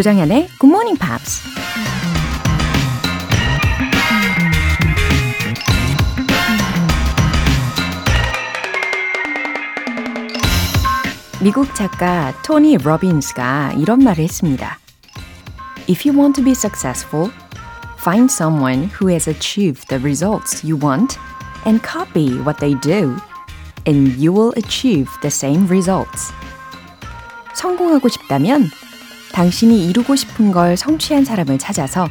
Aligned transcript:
조정현의 0.00 0.48
Good 0.60 0.66
Morning 0.66 0.98
Pops. 0.98 1.42
미국 11.42 11.74
작가 11.74 12.32
토니 12.42 12.78
로빈스가 12.78 13.74
이런 13.76 14.00
말을 14.00 14.24
했습니다. 14.24 14.78
If 15.88 16.08
you 16.08 16.18
want 16.18 16.34
to 16.40 16.44
be 16.44 16.52
successful, 16.52 17.30
find 18.00 18.30
someone 18.32 18.90
who 18.98 19.08
has 19.08 19.28
achieved 19.28 19.86
the 19.88 20.02
results 20.02 20.64
you 20.64 20.76
want 20.76 21.18
and 21.66 21.80
copy 21.86 22.38
what 22.40 22.58
they 22.58 22.74
do, 22.80 23.16
and 23.86 24.16
you 24.16 24.32
will 24.32 24.52
achieve 24.56 25.08
the 25.20 25.30
same 25.30 25.66
results. 25.68 26.32
성공하고 27.54 28.08
싶다면 28.08 28.70
당신이 29.33 29.87
이루고 29.89 30.15
싶은 30.15 30.51
걸 30.51 30.77
성취한 30.77 31.25
사람을 31.25 31.57
찾아서 31.57 32.07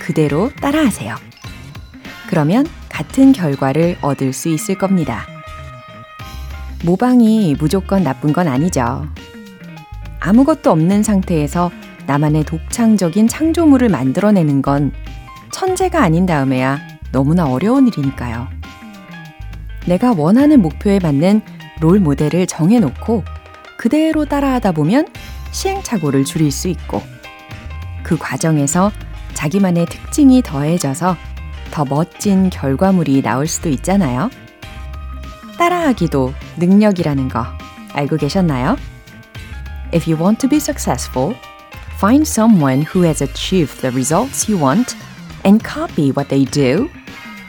그대로 0.00 0.50
따라하세요. 0.60 1.16
그러면 2.28 2.66
같은 2.88 3.32
결과를 3.32 3.98
얻을 4.00 4.32
수 4.32 4.48
있을 4.48 4.76
겁니다. 4.76 5.26
모방이 6.84 7.56
무조건 7.58 8.02
나쁜 8.02 8.32
건 8.32 8.48
아니죠. 8.48 9.06
아무것도 10.20 10.70
없는 10.70 11.02
상태에서 11.02 11.70
나만의 12.06 12.44
독창적인 12.44 13.28
창조물을 13.28 13.88
만들어내는 13.88 14.62
건 14.62 14.92
천재가 15.52 16.02
아닌 16.02 16.26
다음에야 16.26 16.80
너무나 17.12 17.46
어려운 17.46 17.88
일이니까요. 17.88 18.48
내가 19.86 20.12
원하는 20.12 20.60
목표에 20.60 20.98
맞는 20.98 21.42
롤 21.80 22.00
모델을 22.00 22.46
정해놓고 22.46 23.24
그대로 23.76 24.24
따라하다 24.24 24.72
보면 24.72 25.06
시행착오를 25.54 26.24
줄일 26.24 26.50
수 26.50 26.68
있고 26.68 27.02
그 28.02 28.18
과정에서 28.18 28.92
자기만의 29.32 29.86
특징이 29.86 30.42
더해져서 30.42 31.16
더 31.70 31.84
멋진 31.84 32.50
결과물이 32.50 33.22
나올 33.22 33.46
수도 33.46 33.68
있잖아요. 33.70 34.30
따라하기도 35.58 36.34
능력이라는 36.58 37.28
거 37.28 37.46
알고 37.92 38.16
계셨나요? 38.16 38.76
If 39.94 40.10
you 40.10 40.20
want 40.20 40.40
to 40.40 40.48
be 40.48 40.58
successful, 40.58 41.34
find 41.96 42.28
someone 42.28 42.82
who 42.82 43.04
has 43.04 43.22
achieved 43.22 43.80
the 43.80 43.92
results 43.94 44.50
you 44.50 44.60
want 44.60 44.96
and 45.44 45.64
copy 45.64 46.10
what 46.10 46.28
they 46.28 46.44
do, 46.44 46.88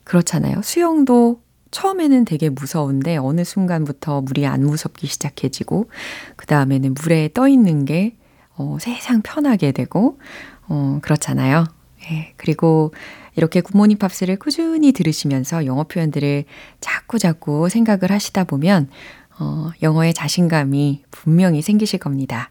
그렇잖아요. 0.05 0.63
수영도 0.63 1.43
처음에는 1.71 2.25
되게 2.25 2.49
무서운데 2.49 3.19
어느 3.19 3.45
순간부터 3.45 4.23
물이 4.23 4.47
안 4.47 4.65
무섭기 4.65 5.07
시작해지고 5.07 5.91
그 6.37 6.47
다음에는 6.47 6.95
물에 6.95 7.29
떠 7.35 7.47
있는 7.47 7.85
게 7.85 8.17
어, 8.57 8.79
세상 8.81 9.21
편하게 9.21 9.73
되고 9.73 10.19
어, 10.67 10.99
그렇잖아요. 11.03 11.67
예, 12.11 12.33
그리고 12.39 12.95
이렇게 13.37 13.61
굿모닝 13.61 13.99
팝스를 13.99 14.39
꾸준히 14.39 14.93
들으시면서 14.93 15.67
영어 15.67 15.85
표현들을 15.85 16.45
자꾸 16.81 17.19
자꾸 17.19 17.69
생각을 17.69 18.11
하시다 18.13 18.45
보면 18.45 18.89
어, 19.39 19.71
영어의 19.83 20.15
자신감이 20.15 21.05
분명히 21.11 21.61
생기실 21.61 21.99
겁니다. 21.99 22.51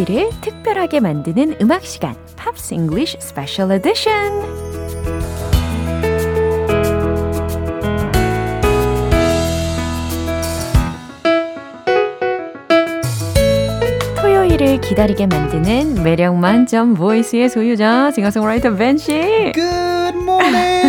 토요일을 0.00 0.30
특별하게 0.40 1.00
만드는 1.00 1.56
음악 1.60 1.84
시간 1.84 2.14
Pops 2.36 2.74
English 2.74 3.18
Special 3.20 3.70
Edition 3.72 4.12
토요일을 14.20 14.80
기다리게 14.80 15.26
만드는 15.26 16.02
매력 16.02 16.36
만점 16.36 16.94
voice의 16.94 17.50
소유자 17.50 18.10
싱어송라이터 18.10 18.74
벤 18.76 18.96
씨. 18.96 19.12
Good 19.54 20.16
morning. 20.16 20.79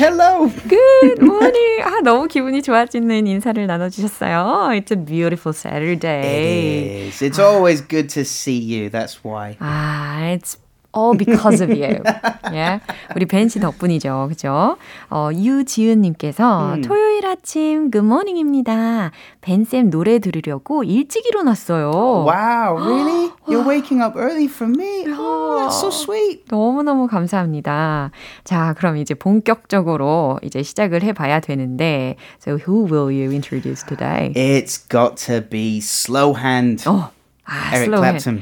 Hello. 0.00 0.48
Good 0.68 1.20
morning. 1.22 1.82
아 1.84 2.00
너무 2.02 2.28
기분이 2.28 2.62
좋아지는 2.62 3.26
인사를 3.26 3.66
나눠주셨어요. 3.66 4.70
It's 4.72 4.90
a 4.90 4.96
beautiful 4.96 5.52
Saturday. 5.52 6.22
It 6.22 7.08
is. 7.08 7.22
It's 7.22 7.38
always 7.38 7.82
good 7.82 8.08
to 8.14 8.24
see 8.24 8.58
you. 8.58 8.88
That's 8.88 9.22
why. 9.22 9.56
아, 9.60 10.32
it's 10.34 10.56
all 10.95 11.17
because 11.17 11.61
of 11.63 11.71
you. 11.71 12.01
예. 12.53 12.79
우리 13.15 13.25
벤 13.25 13.47
씨 13.49 13.59
덕분이죠. 13.59 14.27
그죠? 14.29 14.77
어, 15.09 15.29
유지은 15.33 16.01
님께서 16.01 16.75
음. 16.75 16.81
토요일 16.81 17.25
아침 17.25 17.91
굿모닝입니다. 17.91 19.11
벤쌤 19.41 19.89
노래 19.89 20.19
들으려고 20.19 20.83
일찍 20.83 21.25
일어났어요. 21.25 21.91
Wow, 21.91 22.77
really? 22.77 23.31
You're 23.47 23.67
waking 23.67 24.01
up 24.03 24.17
early 24.17 24.45
for 24.45 24.69
me? 24.69 25.05
Oh, 25.07 25.59
that's 25.61 25.79
so 25.79 25.89
sweet. 25.89 26.43
너무너무 26.49 27.07
감사합니다. 27.07 28.11
자, 28.43 28.73
그럼 28.77 28.97
이제 28.97 29.13
본격적으로 29.13 30.39
이제 30.43 30.61
시작을 30.63 31.03
해 31.03 31.13
봐야 31.13 31.39
되는데, 31.39 32.15
so 32.41 32.57
who 32.57 32.83
will 32.85 33.07
you 33.09 33.31
introduce 33.31 33.83
today? 33.85 34.33
It's 34.35 34.77
got 34.89 35.15
to 35.27 35.41
be 35.41 35.77
Slow 35.77 36.37
Hand. 36.37 36.87
어, 36.87 37.11
아, 37.45 37.75
Eric 37.75 37.91
Clapton. 37.95 38.41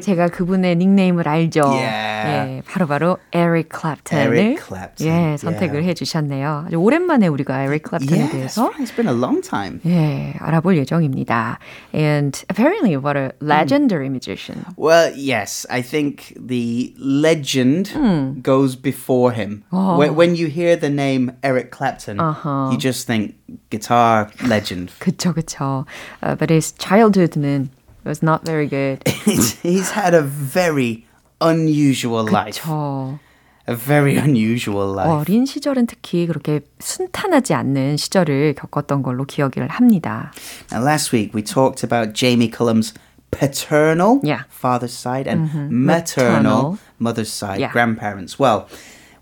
제가 0.00 0.28
그분의 0.28 0.76
닉네임을 0.76 1.26
알죠. 1.28 1.62
Yeah. 1.64 2.08
예, 2.28 2.62
바로 2.66 2.86
바로 2.86 3.18
에릭 3.32 3.68
클랩턴을 3.68 4.18
Eric 4.36 4.58
Clapton. 4.66 5.06
예, 5.08 5.36
선택을 5.36 5.84
해주셨네요. 5.84 6.64
아주 6.66 6.76
오랜만에 6.76 7.26
우리가 7.28 7.62
에릭 7.64 7.84
클랩턴에 7.84 8.10
Yeah, 8.12 8.30
대해서 8.32 8.62
right. 8.66 8.82
It's 8.82 8.94
been 8.94 9.08
a 9.08 9.14
long 9.16 9.40
time. 9.40 9.80
예, 9.86 10.34
알아볼 10.38 10.76
예정입니다. 10.78 11.58
And 11.94 12.36
apparently 12.50 12.96
what 12.96 13.16
a 13.16 13.30
legendary 13.40 14.08
musician. 14.08 14.64
Well, 14.76 15.12
yes, 15.16 15.66
I 15.70 15.82
think 15.82 16.34
the 16.36 16.92
legend 16.98 17.94
goes 18.42 18.76
before 18.76 19.32
him. 19.32 19.64
When, 19.70 20.14
when 20.14 20.34
you 20.36 20.48
hear 20.48 20.76
the 20.76 20.90
name 20.90 21.32
Eric 21.42 21.70
Clapton, 21.70 22.18
Uh-huh. 22.20 22.70
you 22.72 22.78
just 22.78 23.06
think 23.06 23.34
guitar 23.70 24.28
legend. 24.46 24.92
그쵸, 24.98 25.32
그쵸. 25.32 25.86
Uh, 26.22 26.34
but 26.34 26.50
his 26.50 26.72
childhood는 26.78 27.68
was 28.05 28.21
not 28.23 28.45
very 28.45 28.67
good. 28.67 28.99
He's 29.63 29.91
had 29.91 30.13
a 30.13 30.21
very 30.21 31.05
unusual 31.41 32.25
life. 32.27 32.59
저 32.61 33.19
A 33.65 33.75
very 33.75 34.17
unusual 34.17 34.91
life. 34.93 35.09
어린 35.09 35.45
시절은 35.45 35.87
특히 35.87 36.27
그렇게 36.27 36.61
순탄하지 36.79 37.53
않는 37.53 37.95
시절을 37.95 38.55
겪었던 38.55 39.01
걸로 39.03 39.23
기억을 39.25 39.69
합니다. 39.69 40.31
Now, 40.69 40.83
last 40.83 41.13
week 41.15 41.33
we 41.33 41.41
talked 41.41 41.81
about 41.81 42.13
Jamie 42.13 42.49
Cullum's 42.51 42.93
paternal 43.31 44.19
Yeah. 44.21 44.43
Mm-hmm. 44.43 44.51
father's 44.51 44.93
side 44.93 45.27
and 45.29 45.47
maternal, 45.71 46.75
Maternal. 46.75 46.77
mother's 46.99 47.31
side, 47.31 47.59
Yeah. 47.61 47.71
grandparents. 47.71 48.37
Well, 48.37 48.67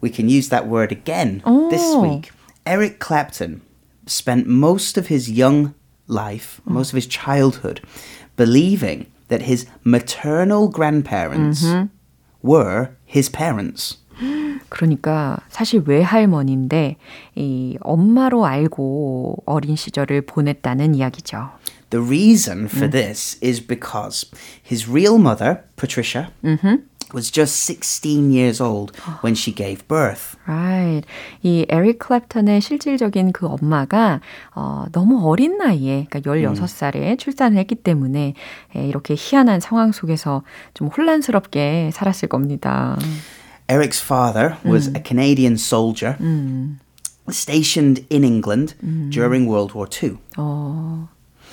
we 0.02 0.10
can 0.10 0.28
use 0.28 0.50
that 0.50 0.68
word 0.68 0.92
again 0.92 1.44
this 1.69 1.86
Oh. 1.94 2.02
week. 2.02 2.31
Eric 2.66 2.98
Clapton 3.00 3.62
spent 4.08 4.48
most 4.48 4.98
of 4.98 5.08
his 5.08 5.30
young 5.30 5.74
life, 6.08 6.62
Oh. 6.66 6.74
most 6.74 6.90
of 6.92 6.98
his 6.98 7.06
childhood, 7.08 7.81
believing 8.36 9.06
that 9.30 9.44
his 9.44 9.66
maternal 9.84 10.68
grandparents 10.69 11.63
Mm-hmm. 11.63 11.88
were 12.44 12.90
his 13.06 13.30
parents. 13.31 13.98
그러니까 14.69 15.40
사실 15.50 15.81
외할머니인데 15.86 16.98
이 17.36 17.78
엄마로 17.81 18.46
알고 18.46 19.44
어린 19.46 19.75
시절을 19.75 20.22
보냈다는 20.25 20.96
이야기죠. 20.96 21.50
The 21.90 22.06
reason 22.06 22.66
Mm. 22.66 22.69
for 22.69 22.88
this 22.90 23.38
is 23.44 23.60
because 23.60 24.25
his 24.63 24.88
real 24.90 25.18
mother, 25.18 25.63
Patricia, 25.75 26.30
Mm-hmm. 26.44 26.88
was 27.13 27.30
just 27.30 27.56
16 27.66 28.31
years 28.31 28.62
old 28.62 28.92
when 29.22 29.36
she 29.36 29.52
gave 29.52 29.88
birth. 29.88 30.38
Right. 30.48 31.04
이 31.44 31.66
에릭 31.69 32.00
클랩턴의 32.00 32.62
실질적인 32.62 33.31
그 33.31 33.48
엄마가 33.48 34.22
어, 34.56 34.86
너무 34.92 35.28
어린 35.28 35.58
나이에, 35.58 36.08
그러니까 36.10 36.19
16살에 36.22 37.18
출산을 37.18 37.58
했기 37.58 37.75
때문에 37.75 38.34
예, 38.75 38.88
이렇게 38.88 39.16
희한한 39.18 39.60
상황 39.60 39.92
속에서 39.92 40.44
좀 40.74 40.88
혼란스럽게 40.88 41.92
살았을 41.94 42.30
겁니다. 42.30 42.98
Eric's 43.68 44.02
father 44.02 44.58
was 44.66 44.90
a 44.96 45.02
Canadian 45.02 45.54
soldier 45.54 46.18
stationed 47.30 48.06
in 48.10 48.24
England 48.24 48.75
during 49.10 49.48
World 49.48 49.74
War 49.74 49.88
II. 49.88 50.18
어, 50.38 51.08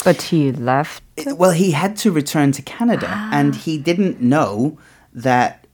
but 0.05 0.32
he 0.32 0.50
left. 0.52 1.02
Well, 1.37 1.52
he 1.52 1.72
had 1.72 1.96
to 2.02 2.10
return 2.10 2.50
to 2.52 2.62
Canada 2.62 3.28
and 3.32 3.55
he 3.55 3.78
didn't 3.78 4.20
know 4.20 4.78
that 5.14 5.66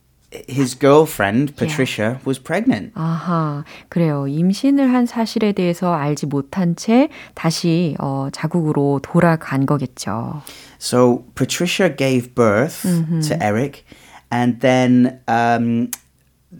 his 0.48 0.74
girlfriend, 0.74 1.54
Patricia, 1.56 2.18
was 2.24 2.40
pregnant. 2.42 2.92
아하, 2.94 3.62
그래요. 3.88 4.26
임신을 4.26 4.92
한 4.92 5.06
사실에 5.06 5.52
대해서 5.52 5.94
알지 5.94 6.26
못한 6.26 6.74
채 6.74 7.08
다시 7.34 7.94
어, 8.00 8.28
자국으로 8.32 9.00
돌아간 9.02 9.64
거겠죠. 9.64 10.42
So 10.78 11.24
Patricia 11.36 11.88
gave 11.88 12.34
birth 12.34 12.82
to 13.28 13.36
Eric, 13.40 13.84
and 14.32 14.60
then 14.60 15.20
um, 15.28 15.90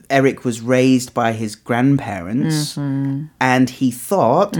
Eric 0.09 0.45
was 0.45 0.63
raised 0.63 1.13
by 1.13 1.33
his 1.33 1.57
grandparents, 1.57 2.79
and 2.79 3.71
he 3.71 3.91
thought 3.91 4.57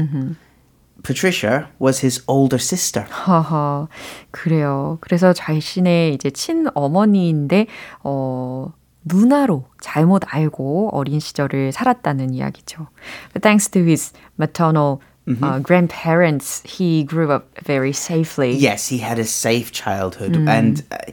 Patricia 1.03 1.69
was 1.79 2.01
his 2.01 2.23
older 2.27 2.59
sister. 2.59 3.07
하하, 3.11 3.89
그래요. 4.31 4.99
그래서 5.01 5.33
자신의 5.33 6.15
이제 6.15 6.31
친어머니인데, 6.31 7.67
어, 8.03 8.73
누나로 9.05 9.67
잘못 9.81 10.23
알고 10.27 10.91
어린 10.93 11.21
시절을 11.21 11.73
살았다는 11.73 12.33
이야기죠. 12.33 12.89
But 13.35 13.43
thanks 13.43 13.69
to 13.71 13.85
his 13.85 14.13
maternal 14.39 15.01
uh, 15.29 15.59
grandparents, 15.61 16.63
he 16.65 17.05
grew 17.05 17.31
up 17.31 17.49
very 17.65 17.93
safely. 17.93 18.57
Yes, 18.57 18.89
he 18.89 18.99
had 18.99 19.19
a 19.19 19.25
safe 19.25 19.73
childhood, 19.73 20.37
and 20.49 20.83
uh, 20.91 21.13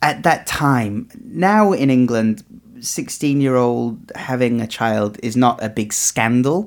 at 0.00 0.22
that 0.22 0.46
time, 0.46 1.08
now 1.24 1.72
in 1.72 1.90
England. 1.90 2.44
16 2.80 3.40
year 3.40 3.56
old 3.56 4.12
having 4.14 4.60
a 4.60 4.66
child 4.66 5.16
is 5.22 5.38
not 5.38 5.58
a 5.62 5.70
big 5.70 5.90
scandal. 5.90 6.66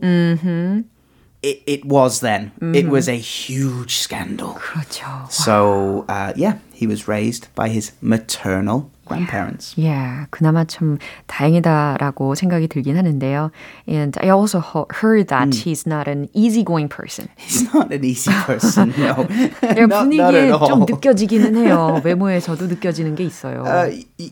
It, 1.43 1.61
it 1.67 1.85
was 1.85 2.19
then. 2.21 2.51
It 2.73 2.89
was 2.89 3.07
a 3.07 3.15
huge 3.15 3.97
scandal. 3.99 4.55
그렇죠. 4.55 5.31
So, 5.31 6.03
uh, 6.09 6.33
yeah, 6.35 6.57
he 6.73 6.87
was 6.87 7.07
raised 7.07 7.47
by 7.53 7.69
his 7.69 7.91
maternal 8.01 8.89
grandparents. 9.05 9.73
Yeah, 9.77 10.25
그나마 10.31 10.65
참 10.65 10.97
다행이다라고 11.27 12.33
생각이 12.35 12.67
들긴 12.67 12.97
하는데요. 12.97 13.51
And 13.87 14.17
I 14.19 14.29
also 14.29 14.59
ho- 14.59 14.87
heard 14.89 15.27
that 15.29 15.53
he's 15.53 15.85
not 15.85 16.07
an 16.09 16.27
easygoing 16.33 16.89
person. 16.89 17.29
He's 17.37 17.71
not 17.71 17.93
an 17.93 18.03
easy 18.03 18.33
person, 18.45 18.89
no. 18.97 19.13
그냥 19.61 19.87
not, 19.87 20.09
not 20.09 20.33
분위기에 20.33 20.49
at 20.49 20.51
all. 20.51 20.67
좀 20.67 20.85
느껴지기는 20.89 21.55
해요. 21.55 22.01
외모에서도 22.03 22.65
느껴지는 22.67 23.15
게 23.15 23.23
있어요. 23.23 23.61
Uh, 23.63 23.93
y- 24.19 24.31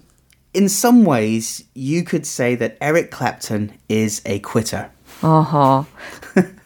in 0.55 0.67
some 0.67 1.05
ways, 1.05 1.63
you 1.75 2.03
could 2.03 2.25
say 2.25 2.55
that 2.55 2.77
Eric 2.81 3.11
Clapton 3.11 3.71
is 3.87 4.21
a 4.25 4.39
quitter. 4.39 4.89
어허. 5.21 5.85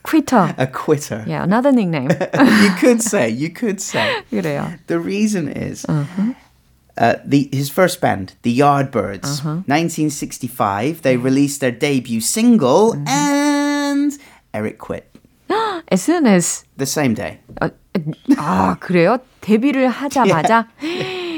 quitter. 0.03 0.55
A 0.57 0.67
quitter. 0.67 1.24
Yeah, 1.27 1.43
another 1.43 1.71
nickname. 1.71 2.09
you 2.09 2.71
could 2.79 3.01
say, 3.01 3.29
you 3.29 3.50
could 3.50 3.81
say. 3.81 4.24
그래요. 4.31 4.79
The 4.88 5.00
reason 5.00 5.48
is 5.48 5.86
uh, 6.98 7.15
the 7.25 7.50
his 7.51 7.69
first 7.69 8.01
band, 8.01 8.33
the 8.43 8.57
Yardbirds, 8.57 9.43
1965. 9.67 11.01
They 11.01 11.17
released 11.17 11.62
their 11.62 11.71
debut 11.71 12.21
single, 12.21 12.95
and 13.07 14.17
Eric 14.53 14.79
quit 14.79 15.09
As 15.91 16.03
soon 16.03 16.27
as 16.27 16.65
the 16.77 16.86
same 16.86 17.15
day. 17.15 17.39
아, 17.59 17.71
아 18.38 18.77
그래요? 18.79 19.17
데뷔를 19.41 19.88
하자마자 19.89 20.67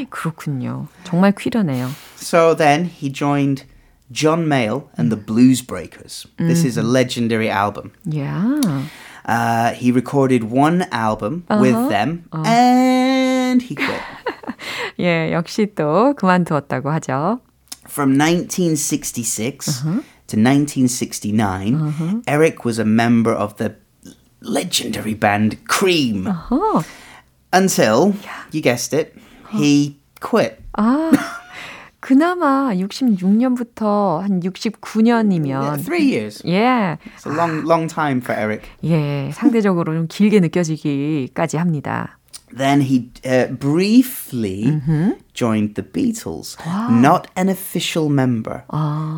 그렇군요. 0.09 0.87
정말 1.03 1.31
퀴러네요. 1.31 1.89
So 2.17 2.53
then 2.53 2.85
he 2.85 3.09
joined 3.09 3.63
John 4.11 4.45
Mayall 4.47 4.89
and 4.97 5.11
the 5.11 5.15
Blues 5.15 5.61
Breakers. 5.61 6.27
This 6.37 6.63
is 6.65 6.75
a 6.77 6.83
legendary 6.83 7.49
album. 7.49 7.93
Yeah. 8.03 8.59
Uh, 9.25 9.71
he 9.73 9.91
recorded 9.91 10.45
one 10.51 10.85
album 10.91 11.45
with 11.49 11.77
them, 11.89 12.25
and 12.33 13.61
he 13.61 13.75
quit. 13.75 14.01
예, 14.99 15.31
역시 15.31 15.67
또 15.75 16.13
그만두었다고 16.15 16.91
하죠. 16.91 17.39
From 17.87 18.17
1966 18.17 19.81
to 20.27 20.37
1969, 20.37 22.23
Eric 22.27 22.65
was 22.65 22.79
a 22.79 22.85
member 22.85 23.31
of 23.33 23.55
the 23.57 23.75
legendary 24.41 25.13
band 25.13 25.57
Cream. 25.67 26.25
어, 26.27 26.83
Until, 27.53 28.13
you 28.51 28.61
guessed 28.61 28.93
it, 28.93 29.13
he 29.51 29.97
quit. 30.19 30.61
아, 30.77 31.11
그나마 32.05 32.71
66년부터 32.73 34.19
한 34.19 34.39
69년이면 34.39 35.83
Three 35.83 36.11
years. 36.13 36.41
예, 36.45 36.97
It's 37.17 37.25
a 37.29 37.33
long, 37.35 37.63
long 37.67 37.87
time 37.87 38.21
for 38.21 38.33
Eric. 38.37 38.67
예, 38.83 39.31
상대적으로 39.33 39.93
좀 39.93 40.07
길게 40.07 40.39
느껴지기까지 40.39 41.57
합니다. 41.57 42.17
Then 42.55 42.81
he 42.81 43.09
uh, 43.25 43.47
briefly 43.55 44.81
joined 45.33 45.75
the 45.75 45.83
Beatles. 45.83 46.57
Not 46.91 47.27
an 47.37 47.47
official 47.47 48.09
member, 48.09 48.63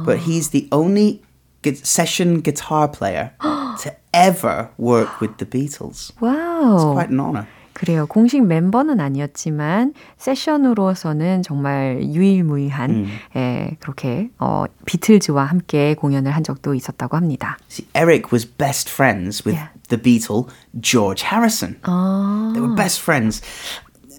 but 0.06 0.20
he's 0.28 0.50
the 0.50 0.68
only 0.72 1.22
gu- 1.64 1.74
session 1.82 2.42
guitar 2.42 2.88
player 2.88 3.32
to 3.42 3.92
ever 4.14 4.70
work 4.78 5.20
with 5.20 5.38
the 5.38 5.46
Beatles. 5.50 6.12
와우. 6.22 6.94
Quite 6.94 7.10
an 7.10 7.20
honor. 7.20 7.48
그래요. 7.79 8.07
공식 8.09 8.45
멤버는 8.45 8.99
아니었지만 8.99 9.95
세션으로서는 10.17 11.43
정말 11.43 12.01
유일무이한 12.03 12.91
음. 12.91 13.07
예, 13.37 13.77
그렇게 13.79 14.31
어, 14.39 14.65
비틀즈와 14.85 15.45
함께 15.45 15.95
공연을 15.95 16.33
한 16.33 16.43
적도 16.43 16.75
있었다고 16.75 17.17
합니다. 17.17 17.57
See, 17.71 17.87
Eric 17.95 18.33
was 18.33 18.45
best 18.45 18.91
friends 18.91 19.45
with 19.47 19.57
Yeah. 19.57 19.71
the 19.89 19.97
Beatle 20.03 20.49
George 20.81 21.23
Harrison. 21.25 21.77
아, 21.83 22.51
They 22.53 22.61
were 22.61 22.75
best 22.75 23.01
friends. 23.01 23.41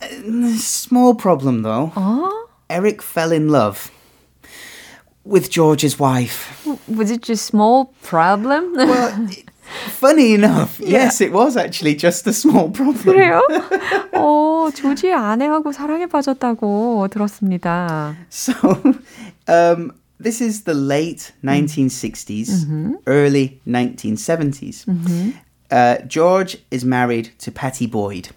Uh, 0.02 0.56
Small 0.58 1.14
problem 1.16 1.62
though. 1.64 1.92
어? 1.96 2.30
Eric 2.70 3.02
fell 3.04 3.34
in 3.34 3.50
love 3.50 3.92
with 5.26 5.50
George's 5.52 6.00
wife. 6.00 6.48
Was 6.88 7.12
it 7.12 7.22
just 7.22 7.46
small 7.46 7.92
problem? 8.04 8.74
Well, 8.76 9.28
funny 10.01 10.35
enough, 10.35 10.79
yes, 10.81 11.21
it 11.21 11.33
was 11.33 11.57
actually 11.57 11.95
just 11.97 12.27
a 12.27 12.33
small 12.33 12.71
problem. 12.71 13.15
그래요? 13.17 13.41
어, 14.13 14.71
조지의 14.75 15.15
아내하고 15.15 15.73
사랑에 15.73 16.07
빠졌다고 16.07 17.09
들었습니다. 17.11 18.15
So, 18.31 18.53
um, 19.49 19.93
this 20.23 20.41
is 20.41 20.63
the 20.65 20.75
late 20.75 21.33
1960s, 21.45 22.67
early 23.07 23.61
1970s. 23.67 24.87
Uh, 25.71 25.97
George 26.07 26.59
is 26.71 26.85
married 26.85 27.31
to 27.39 27.51
Patty 27.51 27.87
Boyd. 27.87 28.29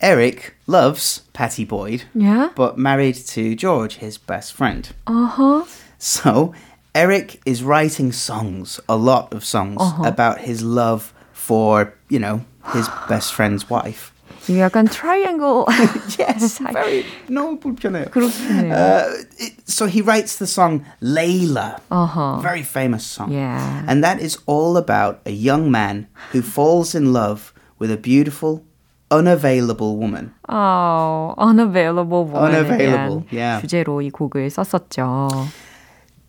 Eric 0.00 0.54
loves 0.66 1.22
Patty 1.32 1.64
Boyd, 1.64 2.04
Yeah? 2.14 2.50
but 2.54 2.76
married 2.76 3.16
to 3.34 3.54
George, 3.54 3.96
his 3.96 4.18
best 4.18 4.52
friend. 4.54 4.88
어허. 5.06 5.66
So, 5.98 6.52
Eric 6.94 7.40
is 7.44 7.62
writing 7.62 8.10
songs, 8.12 8.80
a 8.88 8.96
lot 8.96 9.32
of 9.34 9.44
songs, 9.44 9.82
about 10.04 10.40
his 10.40 10.62
love 10.62 11.12
for, 11.32 11.92
you 12.08 12.18
know, 12.18 12.40
his 12.72 12.88
best 13.08 13.34
friend's 13.34 13.68
wife. 13.68 14.12
이게 14.48 14.60
약간 14.60 14.86
트라이앵글. 14.86 15.66
Yes, 16.20 16.62
very 16.72 17.04
no 17.28 17.58
불편해요. 17.58 18.10
그렇군요. 18.10 18.72
Uh, 18.72 19.24
it, 19.38 19.54
so 19.68 19.86
he 19.86 20.00
writes 20.00 20.38
the 20.38 20.46
song 20.46 20.86
Layla, 21.02 21.80
어허. 21.90 22.40
very 22.42 22.62
famous 22.62 23.04
song. 23.04 23.32
Yeah. 23.32 23.82
And 23.88 24.04
that 24.04 24.20
is 24.20 24.38
all 24.46 24.76
about 24.76 25.18
a 25.26 25.32
young 25.32 25.68
man 25.70 26.06
who 26.30 26.42
falls 26.42 26.94
in 26.94 27.12
love 27.12 27.52
with 27.80 27.90
a 27.90 27.96
beautiful, 27.96 28.62
unavailable 29.10 29.96
woman. 29.96 30.32
어, 30.48 31.34
unavailable 31.36 32.24
woman에 32.30 32.60
Unavailable, 32.60 33.24
대한 33.28 33.32
yeah. 33.32 33.60
주제로 33.60 34.00
이 34.00 34.10
곡을 34.10 34.48
썼었죠. 34.48 35.28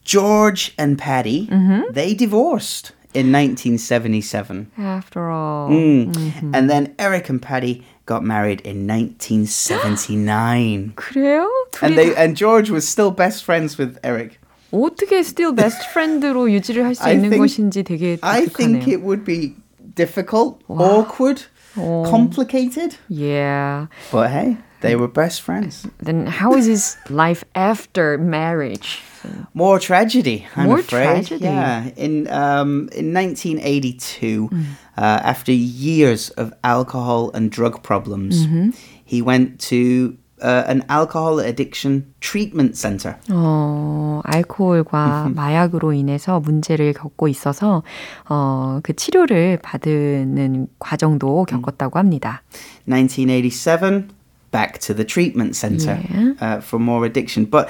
George 0.04 0.74
and 0.78 0.98
Patty, 0.98 1.50
they 1.92 2.14
divorced 2.14 2.92
in 3.14 3.32
1977. 3.32 4.72
After 4.78 5.30
all. 5.30 5.70
Mm. 5.70 6.54
And 6.54 6.70
then 6.70 6.94
Eric 6.98 7.30
and 7.30 7.42
Patty 7.42 7.84
got 8.06 8.24
married 8.24 8.62
in 8.62 8.88
1979. 8.88 10.94
그래요? 10.96 11.48
and 11.82 11.94
둘이 11.94 11.96
they 11.96 12.16
and 12.16 12.36
George 12.38 12.70
was 12.70 12.88
still 12.88 13.12
best 13.12 13.44
friends 13.44 13.78
with 13.78 13.98
Eric. 14.04 14.38
어떻게 14.72 15.20
still 15.24 15.54
best 15.54 15.80
friend로 15.94 16.50
유지를 16.52 16.84
할 16.86 16.96
수 16.96 17.04
I 17.04 17.14
있는 17.16 17.30
think- 17.30 17.42
것인지 17.44 17.84
되게 17.84 18.18
I 18.22 18.46
think 18.48 18.84
독특하네요. 18.84 18.98
it 18.98 19.02
would 19.04 19.24
be 19.26 19.56
difficult, 19.96 20.60
awkward, 20.70 21.44
complicated. 21.76 22.96
Yeah. 23.10 23.88
But 24.12 24.30
hey, 24.32 24.58
they 24.82 24.96
were 24.96 25.08
best 25.08 25.42
friends. 25.42 25.88
Then 26.00 26.28
how 26.28 26.54
is 26.56 26.66
his 26.66 26.98
life 27.10 27.44
after 27.56 28.18
marriage? 28.18 29.02
More 29.54 29.80
tragedy, 29.80 30.46
I'm 30.56 30.68
More 30.68 30.80
afraid. 30.80 31.26
tragedy. 31.26 31.46
Yeah, 31.46 31.90
in 31.98 32.28
um, 32.32 32.88
in 32.96 33.12
1982, 33.14 34.50
uh, 34.98 35.02
after 35.02 35.52
years 35.52 36.30
of 36.38 36.54
alcohol 36.64 37.32
and 37.34 37.52
drug 37.52 37.82
problems, 37.84 38.48
he 39.04 39.22
went 39.22 39.60
to 39.70 40.16
uh, 40.42 40.64
an 40.68 40.86
alcohol 40.88 41.40
addiction 41.40 42.14
treatment 42.22 42.78
center. 42.78 43.16
어, 43.32 44.22
알코올과 44.24 45.32
마약으로 45.36 45.92
인해서 45.94 46.40
문제를 46.40 46.94
겪고 46.94 47.28
있어서 47.28 47.84
어, 48.30 48.80
그 48.84 48.94
치료를 48.96 49.58
받는 49.62 50.68
과정도 50.80 51.44
겪었다고 51.46 52.00
합니다. 52.00 52.44
1987, 52.88 54.08
back 54.52 54.80
to 54.80 54.94
the 54.94 55.04
treatment 55.04 55.56
center 55.56 56.00
Yeah. 56.10 56.34
uh, 56.40 56.60
for 56.62 56.80
more 56.80 57.06
addiction. 57.06 57.46
But 57.46 57.70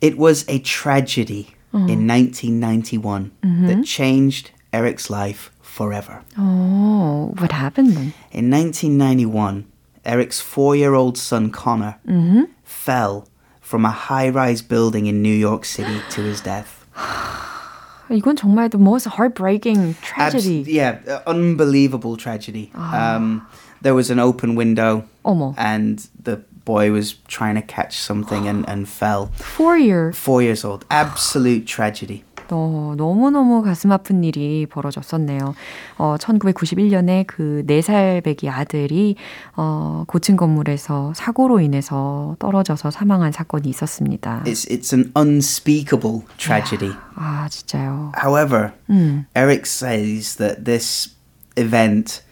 it 0.00 0.16
was 0.18 0.44
a 0.48 0.58
tragedy 0.60 1.54
in 1.72 2.06
1991 2.06 3.30
that 3.68 3.84
changed 3.84 4.50
Eric's 4.72 5.08
life 5.10 5.50
forever. 5.62 6.22
어, 6.36 7.32
what 7.40 7.52
happened 7.52 7.94
then? 7.96 8.12
In 8.32 8.50
1991, 8.50 9.64
Eric's 10.04 10.40
four 10.40 10.74
year 10.76 10.94
old 10.94 11.16
son 11.16 11.50
Connor 11.50 11.96
fell 12.64 13.26
from 13.60 13.84
a 13.84 13.90
high 13.90 14.28
rise 14.28 14.62
building 14.62 15.06
in 15.06 15.22
New 15.22 15.34
York 15.34 15.64
City 15.64 16.00
to 16.10 16.22
his 16.22 16.40
death. 16.40 16.84
이건 18.10 18.34
정말 18.36 18.68
the 18.70 18.78
most 18.78 19.06
heartbreaking 19.06 19.94
Abs- 19.94 20.00
tragedy. 20.02 20.64
yeah, 20.66 20.98
uh, 21.06 21.20
unbelievable 21.28 22.16
tragedy. 22.16 22.72
Um, 22.74 23.46
there 23.82 23.94
was 23.94 24.10
an 24.10 24.18
open 24.18 24.54
window, 24.56 25.04
어머. 25.24 25.54
and 25.58 26.08
the 26.22 26.40
boy 26.64 26.92
was 26.92 27.14
trying 27.26 27.54
to 27.56 27.62
catch 27.62 27.98
something 27.98 28.46
and, 28.46 28.68
and 28.68 28.88
fell. 28.88 29.30
Four 29.34 29.78
years. 29.78 30.16
Four 30.16 30.42
years 30.42 30.64
old. 30.64 30.84
Absolute 30.90 31.66
tragedy. 31.66 32.24
어, 32.52 32.94
너무너무 32.96 33.62
가슴 33.62 33.92
아픈 33.92 34.24
일이 34.24 34.66
벌어졌었네요. 34.66 35.54
어, 35.98 36.16
1991년에 36.18 37.24
그 37.26 37.62
4살 37.66 38.24
배기 38.24 38.48
아들이 38.48 39.16
어, 39.56 40.04
고층 40.06 40.36
건물에서 40.36 41.12
사고로 41.14 41.60
인해서 41.60 42.36
떨어져서 42.38 42.90
사망한 42.90 43.32
사건이 43.32 43.68
있었습니다. 43.68 44.42
It's 44.46 44.68
it's 44.68 44.92
an 44.92 45.12
unspeakable 45.16 46.22
tragedy. 46.38 46.92
아, 47.14 47.48
진짜요. 47.48 48.12
However, 48.16 48.72
Eric 49.36 49.66
says 49.66 50.36
that 50.36 50.64
this 50.64 51.14
event 51.56 52.22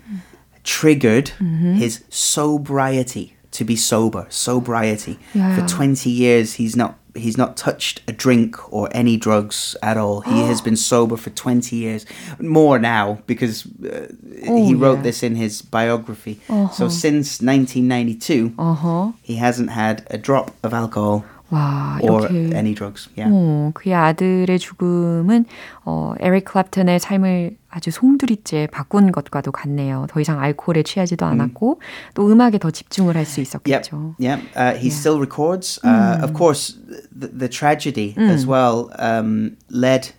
triggered 0.63 1.27
mm-hmm. 1.39 1.74
his 1.74 2.03
sobriety 2.10 3.36
to 3.51 3.63
be 3.63 3.75
sober. 3.75 4.25
Sobriety. 4.29 5.20
Yeah. 5.34 5.55
For 5.55 5.67
20 5.67 6.10
years 6.10 6.55
he's 6.55 6.75
not 6.75 6.98
he's 7.15 7.38
not 7.38 7.55
touched 7.55 8.01
a 8.08 8.12
drink 8.12 8.74
or 8.74 8.89
any 8.91 9.17
drugs 9.17 9.75
at 9.84 9.98
all. 9.98 10.22
He 10.22 10.39
has 10.48 10.62
been 10.67 10.75
sober 10.75 11.15
for 11.15 11.29
20 11.29 11.75
years. 11.75 12.05
More 12.39 12.79
now 12.79 13.20
because 13.27 13.67
uh, 13.84 14.08
Oh, 14.48 14.65
he 14.65 14.74
wrote 14.74 14.98
yeah. 14.98 15.03
this 15.03 15.24
in 15.24 15.36
his 15.36 15.62
biography. 15.62 16.39
So 16.48 16.53
uh-huh. 16.55 16.89
since 16.89 17.41
1992 17.41 18.50
어허. 18.50 18.58
Uh-huh. 18.58 19.12
he 19.22 19.36
hasn't 19.36 19.70
had 19.70 20.05
a 20.10 20.17
drop 20.17 20.51
of 20.63 20.74
alcohol 20.74 21.24
와, 21.54 22.00
or 22.02 22.28
이렇게 22.28 22.56
any 22.58 22.74
drugs. 22.74 23.10
Yeah. 23.16 23.32
어, 23.32 23.72
그의 23.74 23.94
아들의 23.94 24.58
죽음은 24.58 25.46
어, 25.86 26.14
에릭 26.20 26.46
클랩턴의 26.46 27.00
삶을 27.00 27.58
아주 27.70 27.92
송두리째 27.92 28.68
바꾼 28.72 29.12
것과도 29.12 29.52
같네요. 29.52 30.06
더 30.10 30.20
이상 30.20 30.40
알코올에 30.40 30.84
취하지도 30.84 31.26
않았고 31.26 31.82
또 32.14 32.32
음악에 32.32 32.58
더 32.58 32.72
집중을 32.72 33.16
할 33.16 33.26
수. 33.26 33.42
있었겠죠. 33.42 34.16
Yep. 34.20 34.42
Uh, 34.56 34.78
he 34.78 34.88
still 34.90 35.18
records. 35.20 35.80
Uh, 35.84 36.20
Of 36.24 36.34
course, 36.34 36.78
the, 37.12 37.28
the 37.28 37.50
tragedy 37.50 38.16
as 38.18 38.46
well 38.48 38.90
um, 39.00 39.58
led 39.70 40.14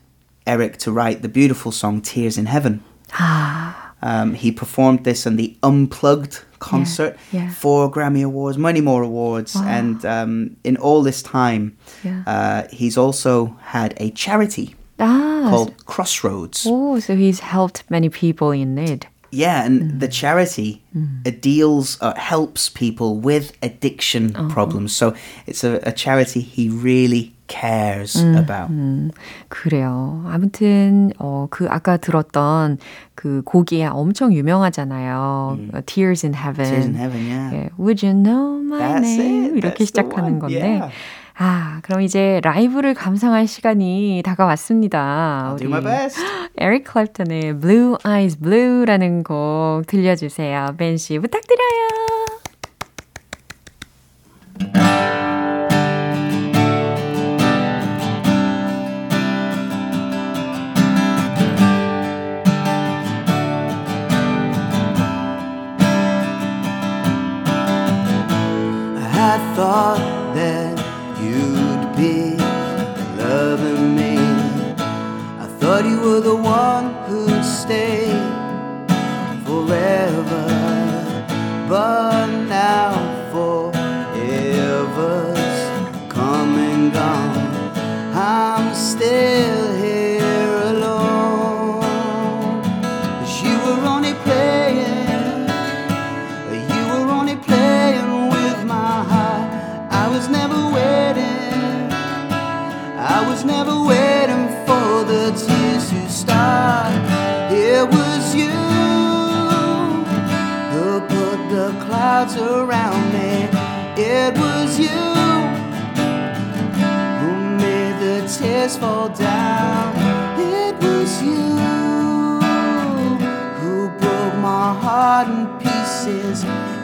Eric 0.46 0.78
to 0.78 0.92
write 0.92 1.22
the 1.22 1.28
beautiful 1.28 1.72
song 1.72 2.00
"Tears 2.02 2.36
in 2.38 2.46
Heaven." 2.46 2.80
아, 3.12 3.74
Um, 4.02 4.34
he 4.34 4.52
performed 4.52 5.04
this 5.04 5.26
on 5.26 5.36
the 5.36 5.56
Unplugged 5.62 6.44
concert, 6.70 7.16
yeah. 7.32 7.50
four 7.62 7.90
Grammy 7.90 8.22
Awards, 8.24 8.56
many 8.58 8.80
more 8.80 9.02
awards, 9.02 9.54
and 9.56 10.04
um, 10.04 10.56
in 10.64 10.76
all 10.78 11.02
this 11.04 11.22
time, 11.22 11.62
Yeah. 12.02 12.22
uh, 12.26 12.62
he's 12.72 12.96
also 12.98 13.56
had 13.74 13.92
a 14.00 14.10
charity 14.14 14.74
아, 14.98 15.50
called 15.50 15.72
Crossroads. 15.86 16.66
oh, 16.66 17.00
so 17.00 17.14
he's 17.16 17.40
helped 17.40 17.82
many 17.90 18.08
people 18.08 18.50
in 18.62 18.74
need. 18.74 19.06
Yeah, 19.36 19.66
and 19.66 19.98
the 20.00 20.06
charity 20.06 20.80
uh, 20.94 21.32
deals 21.40 21.98
uh, 22.00 22.14
helps 22.14 22.68
people 22.70 23.18
with 23.18 23.50
addiction 23.62 24.32
problems. 24.48 24.94
So 24.94 25.12
it's 25.46 25.64
a, 25.64 25.80
a 25.82 25.90
charity 25.92 26.40
he 26.40 26.68
really 26.68 27.33
cares 27.48 28.18
about. 28.22 28.70
음, 28.72 29.10
그래요. 29.48 30.22
아무튼 30.26 31.12
어, 31.18 31.46
그 31.50 31.66
아까 31.68 31.96
들었던 31.96 32.78
그 33.14 33.42
곡이 33.44 33.84
엄청 33.84 34.32
유명하잖아요. 34.32 35.58
어, 35.72 35.80
Tears 35.86 36.26
in 36.26 36.34
Heaven. 36.34 36.64
Tears 36.70 36.86
in 36.86 36.94
Heaven, 36.96 37.26
yeah. 37.26 37.54
예, 37.56 37.70
Would 37.78 38.04
you 38.06 38.14
know 38.14 38.58
my 38.62 38.78
That's 38.80 39.00
name? 39.18 39.44
it. 39.46 39.56
이렇게 39.58 39.84
That's 39.84 39.86
시작하는. 39.88 40.38
건데. 40.38 40.60
Yeah. 40.60 40.92
아, 41.36 41.80
그럼 41.82 42.00
이제 42.02 42.40
라이브를 42.44 42.94
감상할 42.94 43.48
시간이 43.48 44.22
다가왔습니다. 44.24 45.54
I'll 45.54 45.58
do 45.58 45.66
my 45.68 45.82
best. 45.82 46.20
에릭 46.58 46.84
클랩턴의 46.84 47.60
Blue 47.60 47.96
Eyes 48.06 48.38
Blue라는 48.38 49.24
곡 49.24 49.82
들려주세요. 49.88 50.76
벤 50.78 50.96
씨 50.96 51.18
부탁드려요. 51.18 52.23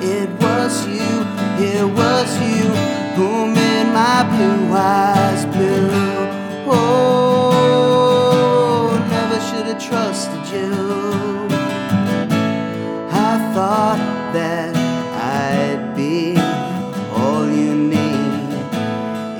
It 0.03 0.29
was 0.41 0.87
you, 0.87 1.25
it 1.59 1.85
was 2.01 2.29
you 2.41 2.69
who 3.17 3.47
made 3.47 3.89
my 3.93 4.23
blue 4.33 4.73
eyes 4.75 5.45
blue. 5.47 6.29
Oh, 6.73 8.11
never 9.11 9.39
should 9.49 9.67
have 9.67 9.83
trusted 9.91 10.45
you. 10.55 10.73
I 13.11 13.33
thought 13.55 14.01
that 14.33 14.75
I'd 14.77 15.95
be 15.97 16.37
all 17.13 17.45
you 17.49 17.75
need. 17.75 18.51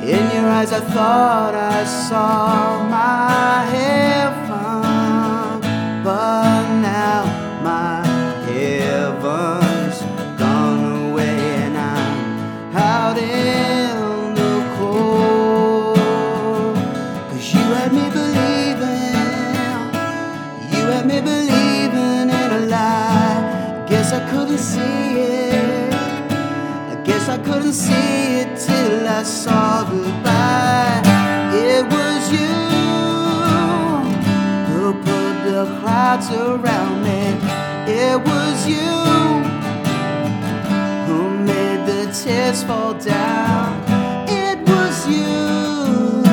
In 0.03 0.25
your 0.35 0.49
eyes, 0.49 0.73
I 0.73 0.81
thought 0.81 1.55
I 1.55 1.85
saw 1.85 2.83
my 2.89 3.65
heaven, 3.73 4.10
see 27.73 28.41
it 28.41 28.59
till 28.59 29.07
I 29.07 29.23
saw 29.23 29.85
goodbye. 29.89 31.03
It 31.55 31.85
was 31.87 32.33
you 32.33 32.55
who 34.71 34.93
put 34.95 35.35
the 35.49 35.79
clouds 35.81 36.31
around 36.33 37.03
me. 37.05 37.23
It 37.87 38.19
was 38.27 38.67
you 38.67 38.91
who 41.07 41.31
made 41.39 41.87
the 41.87 42.11
tears 42.13 42.65
fall 42.65 42.95
down. 42.95 43.83
It 44.29 44.59
was 44.69 45.07
you 45.07 46.25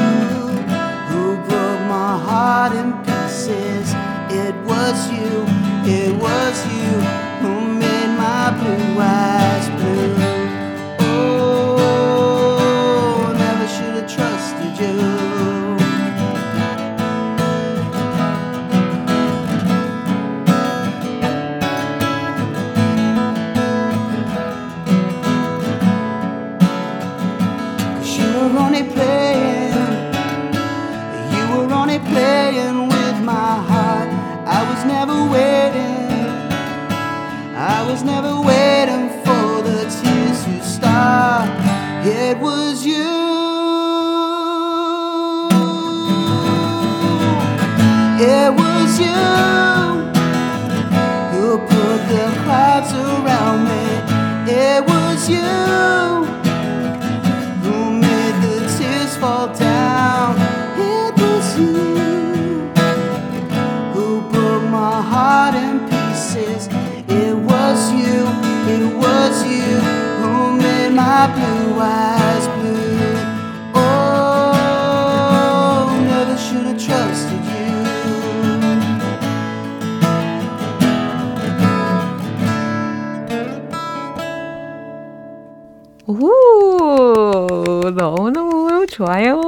who 1.10 1.36
broke 1.48 1.82
my 1.98 2.18
heart 2.28 2.74
in 2.74 2.94
pieces. 3.06 3.94
It 4.30 4.56
was 4.66 4.98
you, 5.12 5.46
it 5.86 6.16
was 6.20 6.56
you 6.74 6.97
blue 71.35 71.81
eyes 71.81 72.47
blue. 72.49 73.17
Oh, 73.75 75.01
never 76.07 76.37
should 76.37 76.67
have 76.67 76.79
trusted 76.79 77.45
you. 77.45 77.73
오, 86.07 87.91
너무너무 87.91 88.87
좋아요. 88.87 89.41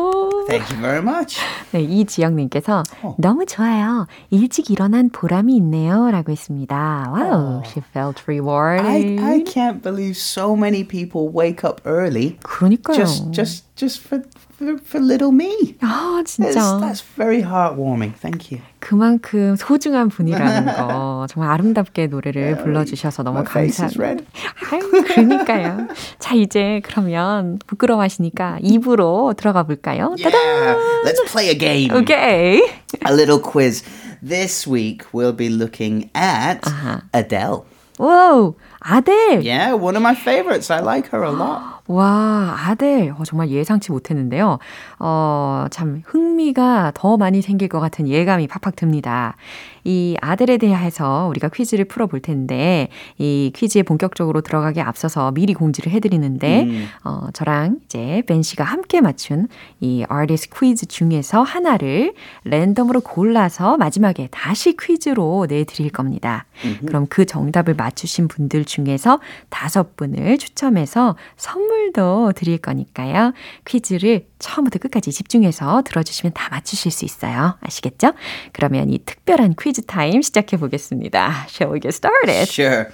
Thank 0.49 0.71
you 0.71 0.77
very 0.81 1.03
much. 1.03 1.39
네, 1.72 1.82
이지영님께서 1.82 2.84
어. 3.04 3.16
너무 3.20 3.46
좋아요. 3.46 4.08
일찍 4.32 4.72
일어난 4.72 5.10
보람이 5.10 5.56
있네요. 5.58 6.10
라고 6.12 6.32
했습니다. 6.32 7.10
와우, 7.12 7.60
어. 7.60 7.64
she 7.66 7.84
felt 7.94 8.24
rewarded. 8.28 8.86
I, 8.86 9.34
I 9.36 9.44
can't 9.44 9.82
believe 9.82 10.18
so 10.18 10.56
many 10.56 10.84
people 10.84 11.30
wake 11.32 11.64
up 11.64 11.82
early 11.86 12.38
그러니까요. 12.44 12.96
just 12.96 13.32
just 13.32 13.76
just 13.76 14.00
for 14.02 14.24
for, 14.58 14.78
for 14.84 15.00
little 15.00 15.32
me. 15.32 15.76
아, 15.82 16.18
That's, 16.24 16.36
진짜. 16.38 16.80
that's 16.82 17.02
very 17.16 17.44
heartwarming. 17.44 18.14
Thank 18.16 18.52
you. 18.52 18.60
그만큼 18.80 19.56
소중한 19.56 20.10
분이라는 20.10 20.76
거 20.78 21.28
정말 21.30 21.52
아름답게 21.52 22.08
노래를 22.08 22.58
불러주셔서 22.58 23.24
너무 23.24 23.44
감사합니다. 23.44 24.24
아유, 24.72 25.04
그러니까요. 25.06 25.88
자, 26.18 26.36
이제 26.36 26.82
그러면 26.84 27.60
부끄러워하시니까 27.68 28.60
입으로 28.62 29.34
들어가 29.38 29.64
볼까요? 29.64 30.16
Yeah, 30.18 30.78
let's 31.06 31.24
play 31.32 31.50
a 31.50 31.58
game. 31.58 31.92
오케이. 31.96 32.62
A 33.06 33.14
little 33.14 33.40
quiz. 33.40 33.84
This 34.26 34.68
week 34.68 35.06
we'll 35.14 35.36
be 35.36 35.50
looking 35.50 36.10
at 36.16 36.60
Uh-huh. 36.66 37.02
Adele. 37.14 37.66
Wow, 37.98 38.56
아델. 38.80 39.44
Yeah, 39.44 39.74
one 39.74 39.96
of 39.98 40.02
my 40.02 40.16
favorites. 40.16 40.72
I 40.72 40.80
like 40.80 41.10
her 41.12 41.22
a 41.24 41.32
lot. 41.32 41.79
와, 41.90 42.56
아델. 42.68 43.12
어, 43.18 43.24
정말 43.26 43.50
예상치 43.50 43.92
못했는데요. 43.92 44.60
어, 45.00 45.66
참, 45.72 46.04
흥미가 46.06 46.92
더 46.94 47.18
많이 47.18 47.42
생길 47.42 47.68
것 47.68 47.80
같은 47.80 48.08
예감이 48.08 48.48
팍팍 48.48 48.76
듭니다. 48.76 49.36
이 49.84 50.16
아델에 50.22 50.58
대해서 50.58 51.28
우리가 51.30 51.50
퀴즈를 51.50 51.86
풀어볼 51.86 52.22
텐데, 52.22 52.90
이 53.18 53.52
퀴즈에 53.56 53.84
본격적으로 53.84 54.42
들어가기 54.42 54.82
앞서서 54.82 55.32
미리 55.32 55.54
공지를 55.54 55.92
해드리는데, 55.92 56.64
어, 57.04 57.28
저랑 57.34 57.80
이제 57.86 58.24
벤 58.28 58.42
씨가 58.42 58.64
함께 58.64 59.02
맞춘 59.02 59.48
이 59.80 60.04
아티스트 60.10 60.50
퀴즈 60.60 60.86
중에서 60.88 61.42
하나를 61.42 62.14
랜덤으로 62.44 63.02
골라서 63.02 63.78
마지막에 63.78 64.28
다시 64.32 64.76
퀴즈로 64.80 65.46
내드릴 65.50 65.92
겁니다. 65.92 66.46
그럼 66.86 67.06
그 67.10 67.26
정답을 67.26 67.74
맞추신 67.76 68.28
분들 68.28 68.66
중에서 68.66 69.20
다섯 69.50 69.96
분을 69.96 70.38
추첨해서 70.38 71.16
선물도 71.38 72.34
드릴 72.36 72.58
거니까요. 72.58 73.34
퀴즈를 73.66 74.28
처음부터 74.40 74.80
끝까지 74.80 75.12
집중해서 75.12 75.82
들어주시면 75.84 76.34
다 76.34 76.48
맞추실 76.50 76.92
수 76.92 77.06
있어요. 77.06 77.58
아시겠죠? 77.62 78.14
그러면 78.54 78.90
이 78.90 79.00
특별한 79.06 79.56
퀴즈 79.60 79.69
타임 79.86 80.22
시작해 80.22 80.58
보겠습니다. 80.58 81.46
Shall 81.48 81.72
we 81.74 81.80
get 81.80 81.94
started? 81.94 82.48
Sure. 82.50 82.88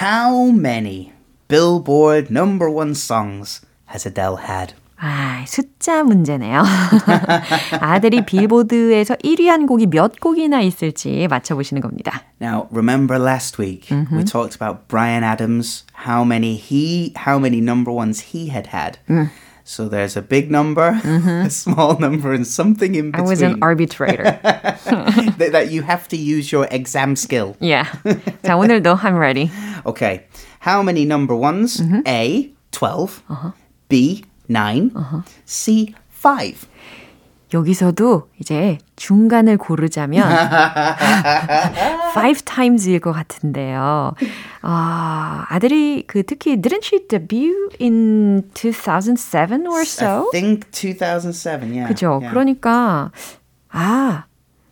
How 0.00 0.50
many 0.50 1.12
Billboard 1.48 2.30
number 2.30 2.70
one 2.70 2.92
songs 2.92 3.62
has 3.86 4.06
Adele 4.06 4.38
had? 4.46 4.74
아, 5.00 5.44
숫자 5.46 6.02
문제네요. 6.02 6.64
아들이 7.80 8.26
빌보드에서 8.26 9.14
1위 9.14 9.46
한 9.46 9.66
곡이 9.66 9.86
몇 9.86 10.18
곡이나 10.18 10.60
있을지 10.60 11.28
맞춰보시는 11.30 11.80
겁니다. 11.80 12.22
Now, 12.40 12.66
remember 12.72 13.16
last 13.16 13.62
week 13.62 13.88
we 14.10 14.24
talked 14.24 14.56
about 14.56 14.88
Brian 14.88 15.22
Adams, 15.22 15.84
how 16.06 16.24
many 16.24 16.56
he, 16.56 17.14
how 17.16 17.38
many 17.38 17.60
number 17.60 17.92
ones 17.92 18.34
he 18.34 18.50
had 18.50 18.70
had. 18.74 18.98
So 19.67 19.87
there's 19.87 20.17
a 20.17 20.21
big 20.21 20.51
number, 20.51 20.99
a 21.05 21.49
small 21.49 21.97
number, 21.97 22.33
and 22.33 22.45
something 22.45 22.95
in 22.95 23.15
I 23.15 23.23
between 23.23 23.29
was 23.29 23.41
an 23.41 23.59
arbitrator. 23.61 24.23
that, 24.43 25.49
that 25.53 25.71
you 25.71 25.83
have 25.83 26.07
to 26.09 26.17
use 26.17 26.51
your 26.51 26.67
exam 26.69 27.15
skill. 27.15 27.55
yeah. 27.61 27.85
자, 28.43 28.55
오늘도 28.59 28.99
I'm 29.01 29.15
ready. 29.15 29.49
Okay, 29.85 30.25
how 30.59 30.83
many 30.83 31.05
number 31.05 31.33
ones? 31.33 31.81
A, 32.05 32.51
12, 32.71 33.23
B, 33.87 34.25
9, 34.49 34.91
C, 35.45 35.95
5. 36.09 36.67
여기서도 37.52 38.28
이제 38.38 38.78
중간을 38.96 39.56
고르자면 39.56 40.30
five 42.10 42.42
times일 42.44 43.00
것 43.00 43.12
같은데요. 43.12 44.14
아, 44.62 45.46
아들이 45.48 46.04
그 46.06 46.22
특히 46.24 46.60
didn't 46.60 46.84
she 46.84 47.06
debut 47.08 47.70
in 47.80 48.50
2007 48.54 49.66
or 49.66 49.82
so? 49.82 50.28
I 50.32 50.40
think 50.40 50.70
2007, 50.72 51.72
yeah. 51.72 51.88
그죠? 51.88 52.20
yeah. 52.20 52.30
그러니까 52.30 53.10
아, 53.70 54.24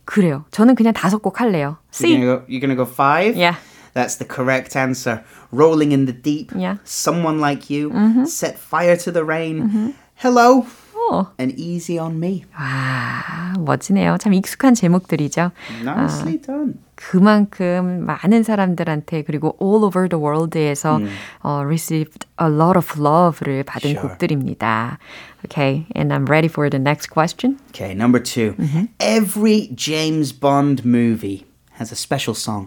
그래요. 0.05 0.45
저는 0.51 0.75
그냥 0.75 0.93
다섯 0.93 1.19
곡 1.21 1.41
할래요. 1.41 1.77
You're 1.91 1.97
C. 1.97 2.09
gonna 2.13 2.25
go, 2.25 2.45
you're 2.47 2.61
gonna 2.61 2.75
go 2.75 2.85
five? 2.85 3.35
Yeah. 3.35 3.55
That's 3.93 4.17
the 4.17 4.25
correct 4.25 4.75
answer. 4.75 5.23
Rolling 5.51 5.91
in 5.91 6.05
the 6.05 6.13
deep. 6.13 6.51
Yeah. 6.55 6.77
Someone 6.83 7.39
like 7.39 7.71
you. 7.71 7.91
Set 8.27 8.59
fire 8.59 8.95
to 8.97 9.11
the 9.11 9.23
rain. 9.25 9.95
Hello. 10.13 10.67
어. 11.06 11.26
And 11.38 11.54
easy 11.60 11.98
on 11.98 12.16
me. 12.16 12.44
와, 12.58 13.54
멋지네요. 13.58 14.16
참 14.18 14.32
익숙한 14.34 14.74
제목들이죠. 14.74 15.50
Nicely 15.82 16.40
done. 16.40 16.74
그만큼 16.94 18.06
많은 18.06 18.42
사람들한테 18.44 19.22
그리고 19.22 19.56
all 19.60 19.84
over 19.84 20.08
the 20.08 20.22
world에서 20.22 21.00
어, 21.42 21.62
received 21.64 22.26
a 22.40 22.48
lot 22.48 22.76
of 22.78 22.94
love를 23.00 23.64
받은 23.64 23.90
Sure. 23.90 24.08
곡들입니다. 24.08 24.98
Okay, 25.44 25.86
and 25.96 26.12
I'm 26.14 26.26
ready 26.28 26.46
for 26.48 26.70
the 26.70 26.78
next 26.78 27.08
question. 27.10 27.58
Okay, 27.70 27.94
number 27.94 28.20
2 28.22 28.54
Every 29.00 29.70
James 29.74 30.32
Bond 30.32 30.84
movie 30.84 31.44
has 31.80 31.90
a 31.90 31.96
special 31.96 32.34
song. 32.34 32.66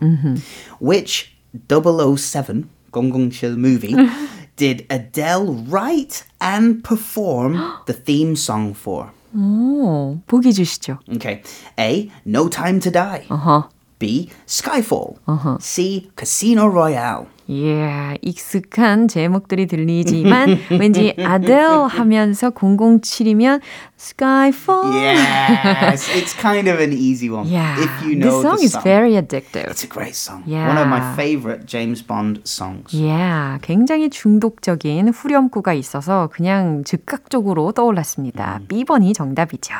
Which 0.81 1.31
007 1.69 2.67
007 2.91 3.55
movie 3.57 3.95
did 4.59 4.85
Adele 4.89 5.53
write 5.67 6.23
and 6.39 6.83
perform 6.83 7.59
the 7.85 7.93
theme 7.93 8.35
song 8.35 8.73
for? 8.73 9.11
오, 9.35 10.17
보기 10.27 10.53
주시죠. 10.53 10.99
Okay. 11.15 11.41
A. 11.77 12.09
No 12.25 12.47
Time 12.49 12.79
to 12.79 12.89
Die. 12.91 13.25
어허. 13.29 13.69
B. 13.99 14.29
Skyfall. 14.47 15.15
C. 15.59 16.09
Casino 16.15 16.67
Royale. 16.67 17.27
예, 17.50 18.16
익숙한 18.22 19.08
제목들이 19.08 19.66
들리지만 19.66 20.58
왠지 20.78 21.14
아델 21.18 21.64
하면서 21.88 22.50
007이면 22.50 23.60
Skyfall. 23.98 24.94
Yes, 24.94 26.08
it's 26.14 26.32
kind 26.40 26.68
of 26.70 26.80
an 26.80 26.92
easy 26.92 27.28
one. 27.28 27.48
Yeah, 27.48 27.74
If 27.82 27.90
you 28.06 28.14
this 28.14 28.24
know 28.24 28.40
song 28.42 28.56
the 28.58 28.64
is 28.64 28.72
song. 28.72 28.82
very 28.84 29.12
addictive. 29.14 29.66
It's 29.68 29.82
a 29.82 29.88
great 29.88 30.14
song. 30.14 30.44
One 30.46 30.78
of 30.78 30.86
my 30.86 31.00
Yeah. 31.00 31.14
favorite 31.16 31.66
James 31.66 32.02
Bond 32.06 32.42
songs. 32.46 32.94
예, 32.94 33.58
굉장히 33.62 34.10
중독적인 34.10 35.08
후렴구가 35.08 35.74
있어서 35.74 36.28
그냥 36.32 36.84
즉각적으로 36.84 37.72
떠올랐습니다. 37.72 38.60
B번이 38.68 39.12
정답이죠. 39.12 39.74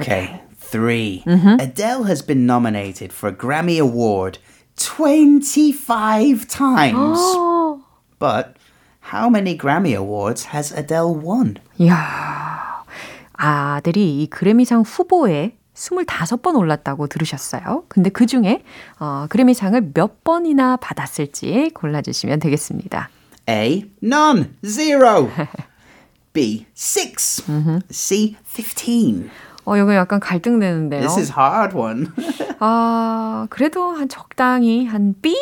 Okay. 0.00 0.40
3 0.58 1.22
Mm-hmm. 1.24 1.60
Adele 1.60 2.04
has 2.08 2.20
been 2.26 2.44
nominated 2.44 3.12
for 3.12 3.28
a 3.30 3.32
Grammy 3.32 3.78
Award 3.78 4.38
25 4.76 6.46
times. 6.48 7.18
but 8.18 8.54
how 9.12 9.28
many 9.28 9.56
Grammy 9.56 9.94
Awards 9.96 10.46
has 10.52 10.72
Adele 10.72 11.14
won? 11.14 11.56
이야, 11.78 12.84
아들이 13.34 14.22
이 14.22 14.26
그래미상 14.28 14.82
후보에 14.82 15.56
25번 15.74 16.56
올랐다고 16.56 17.06
들으셨어요. 17.06 17.84
근데 17.88 18.08
그 18.10 18.24
중에 18.26 18.62
어, 18.98 19.26
그래미상을 19.28 19.92
몇 19.94 20.24
번이나 20.24 20.76
받았을지 20.76 21.70
골라주시면 21.74 22.38
되겠습니다. 22.40 23.10
A. 23.48 23.84
None. 24.02 24.50
Zero. 24.64 25.30
B. 26.32 26.66
6 26.74 27.44
Mm-hmm. 27.46 27.78
C. 27.90 28.36
15. 28.44 29.30
어, 29.66 29.76
이거 29.76 29.94
약간 29.94 30.20
갈등되는데요. 30.20 31.00
This 31.00 31.18
is 31.18 31.32
hard 31.36 31.76
one. 31.76 32.08
아, 32.60 33.46
그래도 33.50 33.90
한 33.90 34.08
적당히 34.08 34.86
한 34.86 35.14
B? 35.20 35.34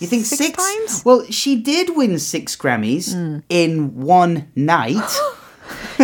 You 0.00 0.08
think 0.08 0.24
Six 0.24 0.36
six? 0.38 0.56
times? 0.56 1.02
Well, 1.04 1.24
she 1.30 1.56
did 1.62 1.90
win 1.96 2.14
six 2.18 2.56
Grammys 2.56 3.14
in 3.50 3.92
one 3.96 4.46
night. 4.56 5.02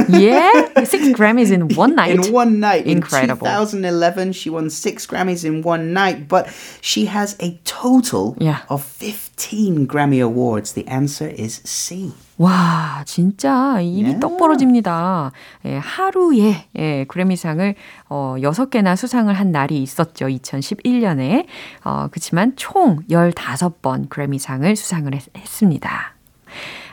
Yeah, 0.09 0.85
six 0.85 1.09
Grammys 1.16 1.50
in 1.50 1.68
one 1.74 1.94
night. 1.94 2.11
In 2.14 2.33
one 2.33 2.61
night. 2.61 2.87
Incredible. 2.87 3.46
In 3.46 3.52
2011, 3.66 4.33
she 4.33 4.50
won 4.50 4.68
six 4.70 5.07
Grammys 5.07 5.44
in 5.44 5.62
one 5.62 5.92
night, 5.92 6.29
but 6.29 6.46
she 6.81 7.07
has 7.07 7.37
a 7.40 7.59
total 7.64 8.37
Yeah. 8.38 8.61
of 8.68 8.83
15 8.85 9.87
Grammy 9.88 10.20
Awards. 10.22 10.72
The 10.74 10.87
answer 10.88 11.29
is 11.29 11.62
C. 11.64 12.12
와, 12.38 13.02
진짜 13.07 13.81
입이 13.81 14.05
Yeah. 14.05 14.20
떡 14.20 14.37
벌어집니다. 14.37 15.33
예, 15.64 15.79
하루에 15.79 16.66
예, 16.76 17.05
그래미상을 17.09 17.74
어, 18.11 18.37
6개나 18.38 18.94
수상을 18.96 19.33
한 19.33 19.50
날이 19.52 19.83
있었죠. 19.83 20.26
2011년에. 20.29 21.46
어, 21.85 22.09
그렇지만 22.11 22.52
총 22.57 23.00
15번 23.09 24.11
그래미상을 24.11 24.76
수상을 24.76 25.14
했, 25.14 25.22
습니다 25.46 26.12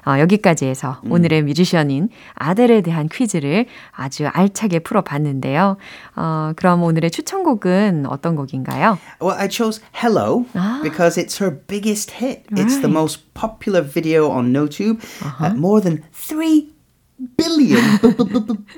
어, 0.05 0.19
여기까지 0.19 0.65
해서 0.65 0.97
오늘의 1.09 1.43
뮤지션인 1.43 2.09
아델에 2.35 2.81
대한 2.81 3.07
퀴즈를 3.09 3.65
아주 3.91 4.27
알차게 4.27 4.79
풀어봤는데요. 4.79 5.77
어, 6.15 6.51
그럼 6.55 6.83
오늘의 6.83 7.11
추천곡은 7.11 8.05
어떤 8.07 8.35
곡인가요? 8.35 8.97
Well, 9.21 9.39
I 9.39 9.47
chose 9.49 9.81
Hello 9.95 10.45
because 10.83 11.17
it's 11.21 11.39
her 11.41 11.57
biggest 11.67 12.11
hit. 12.19 12.43
It's 12.51 12.79
the 12.81 12.87
Right. 12.87 12.99
most 12.99 13.33
popular 13.33 13.81
video 13.81 14.29
on 14.29 14.51
NoTube. 14.53 14.99
Uh, 15.23 15.53
more 15.55 15.81
than 15.81 16.03
3 16.11 16.72
billion, 17.37 17.81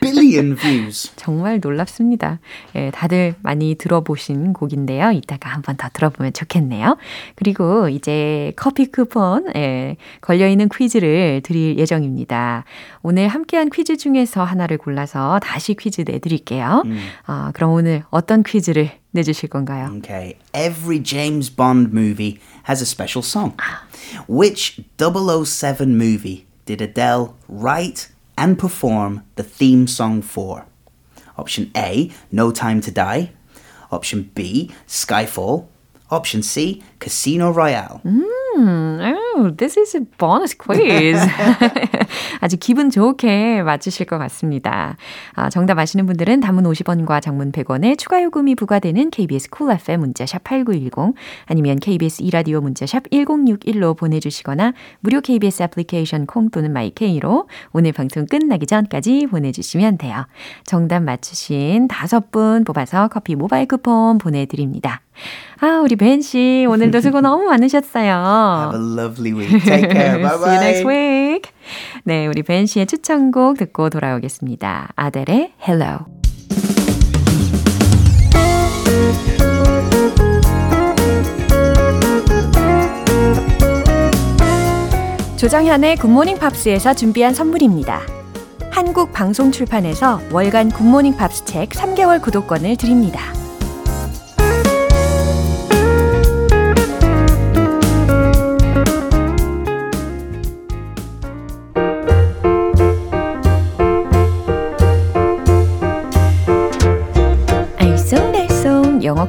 billion 0.01 0.55
views. 0.55 1.11
정말 1.17 1.59
놀랍습니다. 1.59 2.39
예, 2.75 2.91
다들 2.91 3.35
많이 3.41 3.75
들어보신 3.75 4.53
곡인데요. 4.53 5.11
이따가 5.11 5.49
한번 5.49 5.77
더 5.77 5.89
들어보면 5.91 6.33
좋겠네요. 6.33 6.97
그리고 7.35 7.89
이제 7.89 8.53
커피 8.55 8.91
쿠폰 8.91 9.45
예, 9.55 9.97
걸려있는 10.21 10.69
퀴즈를 10.69 11.41
드릴 11.43 11.77
예정입니다. 11.77 12.65
오늘 13.03 13.27
함께한 13.27 13.69
퀴즈 13.69 13.97
중에서 13.97 14.43
하나를 14.43 14.77
골라서 14.77 15.39
다시 15.41 15.73
퀴즈 15.75 16.01
내드릴게요. 16.05 16.83
아, 17.25 17.51
그럼 17.53 17.71
오늘 17.71 18.03
어떤 18.09 18.43
퀴즈를 18.43 18.91
내주실 19.11 19.49
건가요? 19.49 19.91
Okay, 19.97 20.35
every 20.53 21.01
James 21.01 21.49
Bond 21.49 21.93
movie 21.93 22.39
has 22.67 22.81
a 22.81 22.85
special 22.85 23.23
song. 23.23 23.55
Which 24.27 24.81
007 24.97 25.95
movie 25.95 26.45
did 26.65 26.81
Adele 26.81 27.35
write 27.47 28.09
and 28.37 28.57
perform 28.59 29.23
the 29.35 29.43
theme 29.43 29.87
song 29.87 30.21
for? 30.21 30.65
Option 31.37 31.71
A, 31.75 32.11
No 32.31 32.51
Time 32.51 32.81
to 32.81 32.91
Die. 32.91 33.31
Option 33.91 34.31
B, 34.33 34.71
Skyfall. 34.87 35.67
Option 36.11 36.43
C, 36.43 36.83
Casino 36.99 37.51
Royale. 37.51 37.99
Hmm, 38.03 39.01
Oh, 39.37 39.51
this 39.51 39.77
is 39.77 39.97
a 39.97 40.01
bonus 40.17 40.55
quiz. 40.57 41.19
아주 42.39 42.55
기분 42.57 42.89
좋게 42.89 43.63
맞추실 43.63 44.05
것 44.05 44.17
같습니다. 44.17 44.95
아, 45.33 45.49
정답 45.49 45.77
아시는 45.77 46.05
분들은 46.05 46.39
단문 46.39 46.63
50원과 46.63 47.21
장문 47.21 47.51
100원에 47.51 47.97
추가 47.97 48.23
요금이 48.23 48.55
부과되는 48.55 49.09
KBS 49.09 49.49
Cool 49.49 49.75
FM 49.75 49.99
문자샵 49.99 50.45
8910 50.45 51.15
아니면 51.47 51.79
KBS 51.79 52.21
이라디오 52.21 52.61
문자샵 52.61 53.09
1061로 53.09 53.97
보내주시거나 53.97 54.73
무료 55.01 55.19
KBS 55.19 55.63
애플리케이션 55.63 56.25
콩 56.25 56.49
또는 56.49 56.71
마이케이로 56.71 57.49
오늘 57.73 57.91
방송 57.91 58.25
끝나기 58.27 58.65
전까지 58.65 59.27
보내주시면 59.27 59.97
돼요. 59.97 60.27
정답 60.65 61.01
맞추신 61.01 61.89
다섯 61.89 62.31
분 62.31 62.63
뽑아서 62.63 63.09
커피 63.09 63.35
모바일 63.35 63.67
쿠폰 63.67 64.17
보내드립니다. 64.17 65.01
아, 65.61 65.79
우리 65.83 65.95
벤 65.95 66.21
씨, 66.21 66.65
오늘도 66.67 66.99
수고 66.99 67.21
너무 67.21 67.45
많으셨어요. 67.45 68.71
Lovely 69.25 69.33
week. 69.33 69.63
Take 69.63 69.89
care. 69.89 70.19
Bye 70.19 70.37
See 70.43 70.53
you 70.53 70.59
next 70.61 70.83
bye. 70.83 70.93
week. 70.93 71.51
네, 72.03 72.27
우리 72.27 72.43
벤 72.43 72.65
씨의 72.65 72.85
추천곡 72.85 73.57
듣고 73.57 73.89
돌아오겠습니다. 73.89 74.89
아델의 74.95 75.53
Hello. 75.67 76.05
조정현의 85.37 85.97
굿모닝 85.97 86.37
팝스에서 86.39 86.93
준비한 86.93 87.33
선물입니다. 87.33 88.01
한국 88.71 89.11
방송 89.11 89.51
출판에서 89.51 90.21
월간 90.31 90.69
굿모닝 90.69 91.17
팝스 91.17 91.45
책 91.45 91.69
3개월 91.69 92.21
구독권을 92.21 92.77
드립니다. 92.77 93.21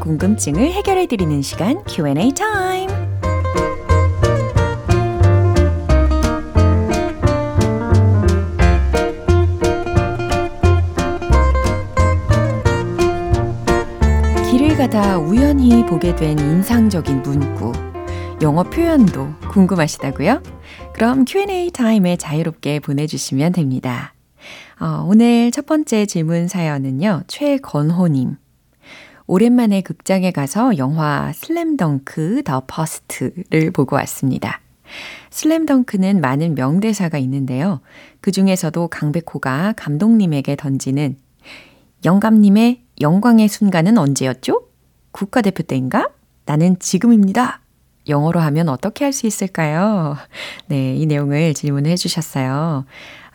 궁금증을 0.07 0.73
해결해 0.73 1.09
드리는 1.09 1.43
시간 1.43 1.83
Q&A 1.89 2.33
타임. 2.33 2.89
길을 14.49 14.77
가다 14.77 15.19
우연히 15.19 15.85
보게 15.87 16.15
된 16.15 16.39
인상적인 16.39 17.23
문구, 17.23 17.73
영어 18.43 18.63
표현도 18.63 19.29
궁금하시다고요? 19.51 20.41
그럼 20.93 21.25
Q&A 21.25 21.73
타임에 21.73 22.17
자유롭게 22.17 22.79
보내주시면 22.79 23.55
됩니다. 23.55 24.15
어, 24.79 25.05
오늘 25.05 25.51
첫 25.51 25.67
번째 25.67 26.07
질문 26.07 26.47
사연은요, 26.47 27.25
최건호님. 27.27 28.37
오랜만에 29.27 29.81
극장에 29.81 30.31
가서 30.31 30.79
영화 30.79 31.33
슬램덩크 31.35 32.43
The 32.45 32.63
First를 32.67 33.71
보고 33.73 33.97
왔습니다. 33.97 34.61
슬램덩크는 35.31 36.21
많은 36.21 36.55
명대사가 36.55 37.19
있는데요. 37.19 37.81
그 38.21 38.31
중에서도 38.31 38.87
강백호가 38.89 39.75
감독님에게 39.77 40.57
던지는 40.57 41.17
영감님의 42.05 42.83
영광의 43.01 43.49
순간은 43.49 43.99
언제였죠? 43.99 44.63
국가대표 45.11 45.65
때인가? 45.65 46.09
나는 46.45 46.79
지금입니다. 46.79 47.61
영어로 48.09 48.39
하면 48.39 48.69
어떻게 48.69 49.05
할 49.05 49.13
수 49.13 49.27
있을까요? 49.27 50.17
네, 50.69 50.95
이 50.95 51.07
내용을 51.07 51.55
질문해 51.55 51.97
주셨어요. 51.97 52.85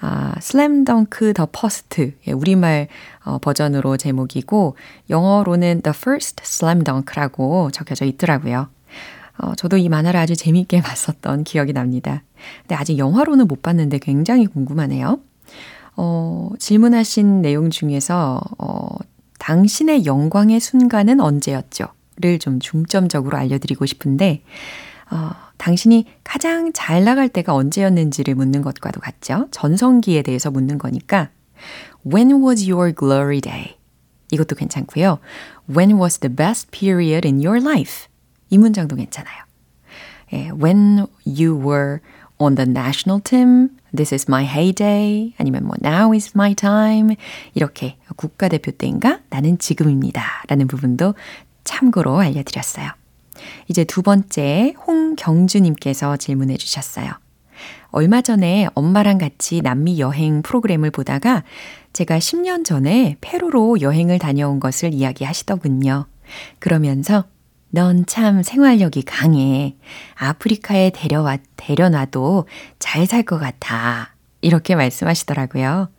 아, 0.02 0.34
슬램덩크 0.40 1.34
The 1.34 1.48
First. 1.52 2.14
예, 2.28 2.32
우리말 2.32 2.88
어, 3.24 3.38
버전으로 3.38 3.98
제목이고, 3.98 4.76
영어로는 5.10 5.82
The 5.84 5.94
First 5.96 6.42
Slam 6.44 6.84
Dunk라고 6.84 7.70
적혀져 7.72 8.06
있더라고요. 8.06 8.68
어, 9.38 9.56
저도 9.56 9.78
이 9.78 9.90
만화를 9.90 10.20
아주 10.20 10.36
재밌게 10.36 10.82
봤었던 10.84 11.44
기억이 11.44 11.74
납니다. 11.74 12.24
근데 12.64 12.76
아직 12.76 12.98
영화로는 12.98 13.48
못 13.48 13.62
봤는데 13.62 14.00
굉장히 14.00 14.48
궁금하네요. 14.48 15.20
어, 15.98 16.50
질문하신 16.58 17.42
내용 17.42 17.70
중에서, 17.70 18.42
어, 18.58 18.88
당신의 19.40 20.06
영광의 20.06 20.60
순간은 20.60 21.20
언제였죠? 21.20 21.86
를 22.20 22.38
좀 22.38 22.60
중점적으로 22.60 23.38
알려드리고 23.38 23.86
싶은데, 23.86 24.44
어, 25.10 25.32
당신이 25.62 26.06
가장 26.24 26.74
잘 26.74 27.04
나갈 27.04 27.30
때가 27.30 27.54
언제였는지를 27.54 28.34
묻는 28.34 28.63
것과도 28.63 29.00
같죠? 29.00 29.47
전성기에 29.52 30.24
대해서 30.24 30.50
묻는 30.50 30.80
거니까, 30.80 31.30
When 32.04 32.43
was 32.43 32.67
your 32.67 32.91
glory 32.95 33.41
day? 33.41 33.78
이것도 34.32 34.56
괜찮고요. 34.56 35.19
When 35.69 36.00
was 36.00 36.17
the 36.17 36.36
best 36.36 36.71
period 36.71 37.28
in 37.28 37.45
your 37.45 37.62
life? 37.62 38.08
이 38.50 38.58
문장도 38.58 38.95
괜찮아요. 38.95 39.43
예, 40.34 40.50
when 40.50 41.06
you 41.26 41.56
were 41.56 42.00
on 42.39 42.56
the 42.56 42.67
national 42.67 43.21
team, 43.21 43.69
this 43.95 44.12
is 44.15 44.26
my 44.28 44.43
heyday, 44.43 45.36
아니면 45.38 45.65
뭐 45.65 45.76
now 45.86 46.12
is 46.12 46.32
my 46.34 46.56
time, 46.56 47.15
이렇게 47.54 47.97
국가대표 48.15 48.71
때인가? 48.71 49.19
나는 49.30 49.60
지금입니다. 49.60 50.24
라는 50.47 50.65
부분도 50.65 51.13
참고로 51.63 52.17
알려드렸어요. 52.17 53.01
이제 53.68 53.84
두 53.84 54.02
번째 54.02 54.74
홍경주님께서 54.88 56.18
질문해 56.18 56.58
주셨어요. 56.58 57.12
얼마 57.90 58.22
전에 58.22 58.68
엄마랑 58.74 59.18
같이 59.18 59.62
남미 59.62 60.00
여행 60.00 60.42
프로그램을 60.42 60.92
보다가 60.92 61.44
제가 61.94 62.20
10년 62.20 62.64
전에 62.64 63.18
페루로 63.22 63.82
여행을 63.82 64.18
다녀온 64.18 64.60
것을 64.60 64.94
이야기하시더군요. 64.94 66.06
그러면서 66.60 67.26
넌 67.70 68.06
참 68.06 68.44
생활력이 68.44 69.04
강해. 69.04 69.76
아프리카에 70.16 70.92
데려와, 70.92 71.38
데려놔도 71.58 72.48
잘 72.80 73.06
살 73.06 73.24
것 73.24 73.40
같아. 73.40 74.16
이렇게 74.42 74.76
말씀하시더라고요. 74.76 75.90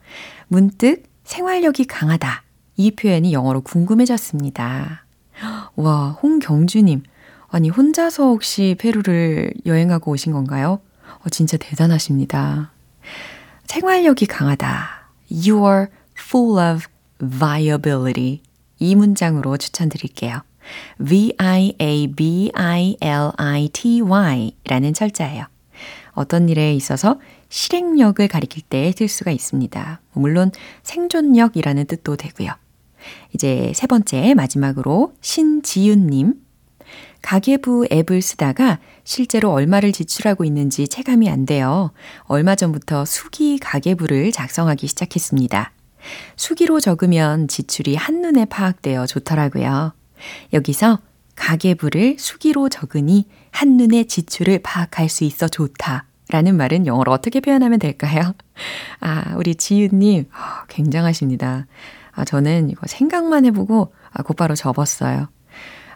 문득 0.49 1.05
생활력이 1.25 1.87
강하다. 1.87 2.43
이 2.77 2.91
표현이 2.91 3.33
영어로 3.33 3.61
궁금해졌습니다. 3.63 5.07
와, 5.77 6.11
홍경주님. 6.23 7.03
아니, 7.55 7.69
혼자서 7.69 8.25
혹시 8.25 8.75
페루를 8.79 9.53
여행하고 9.67 10.13
오신 10.13 10.33
건가요? 10.33 10.81
어, 11.19 11.29
진짜 11.31 11.59
대단하십니다. 11.59 12.73
생활력이 13.67 14.25
강하다. 14.27 15.11
You 15.31 15.63
are 15.67 15.87
full 16.19 16.59
of 16.59 16.87
viability. 17.19 18.41
이 18.79 18.95
문장으로 18.95 19.59
추천드릴게요. 19.59 20.41
V-I-A-B-I-L-I-T-Y 21.07 21.73
라는 24.65 24.95
철자예요. 24.95 25.45
어떤 26.13 26.49
일에 26.49 26.75
있어서 26.75 27.19
실행력을 27.49 28.27
가리킬 28.29 28.63
때 28.69 28.93
쓸 28.93 29.09
수가 29.09 29.31
있습니다. 29.31 30.01
물론 30.15 30.51
생존력이라는 30.85 31.85
뜻도 31.87 32.17
되고요. 32.17 32.51
이제 33.35 33.73
세 33.75 33.87
번째 33.87 34.35
마지막으로 34.35 35.15
신지윤님. 35.21 36.35
가계부 37.23 37.87
앱을 37.91 38.21
쓰다가 38.21 38.79
실제로 39.05 39.53
얼마를 39.53 39.93
지출하고 39.93 40.45
있는지 40.45 40.89
체감이 40.89 41.31
안 41.31 41.47
돼요. 41.47 41.93
얼마 42.25 42.55
전부터 42.55 43.05
수기 43.05 43.59
가계부를 43.59 44.33
작성하기 44.33 44.87
시작했습니다. 44.87 45.73
수기로 46.37 46.81
적으면 46.81 47.49
지출이 47.49 47.95
한눈에 47.95 48.45
파악되어 48.47 49.07
좋더라고요. 49.07 49.95
여기서 50.53 50.99
가계부를 51.37 52.17
수기로 52.19 52.69
적으니 52.69 53.27
한눈에 53.51 54.05
지출을 54.05 54.61
파악할 54.63 55.09
수 55.09 55.25
있어 55.25 55.49
좋다. 55.49 56.07
라는 56.29 56.57
말은 56.57 56.87
영어로 56.87 57.13
어떻게 57.13 57.41
표현하면 57.41 57.79
될까요? 57.79 58.35
아, 59.01 59.35
우리 59.37 59.55
지윤님, 59.55 60.27
아, 60.33 60.65
굉장하십니다. 60.69 61.67
아, 62.13 62.25
저는 62.25 62.71
이거 62.71 62.87
생각만 62.87 63.45
해보고 63.47 63.93
아, 64.11 64.23
곧바로 64.23 64.55
접었어요. 64.55 65.29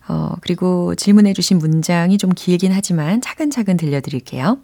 어, 0.09 0.35
그리고 0.41 0.95
질문해 0.95 1.33
주신 1.33 1.59
문장이 1.59 2.19
좀 2.19 2.31
길긴 2.35 2.73
하지만 2.73 3.21
차근차근 3.21 3.77
들려드릴게요. 3.77 4.59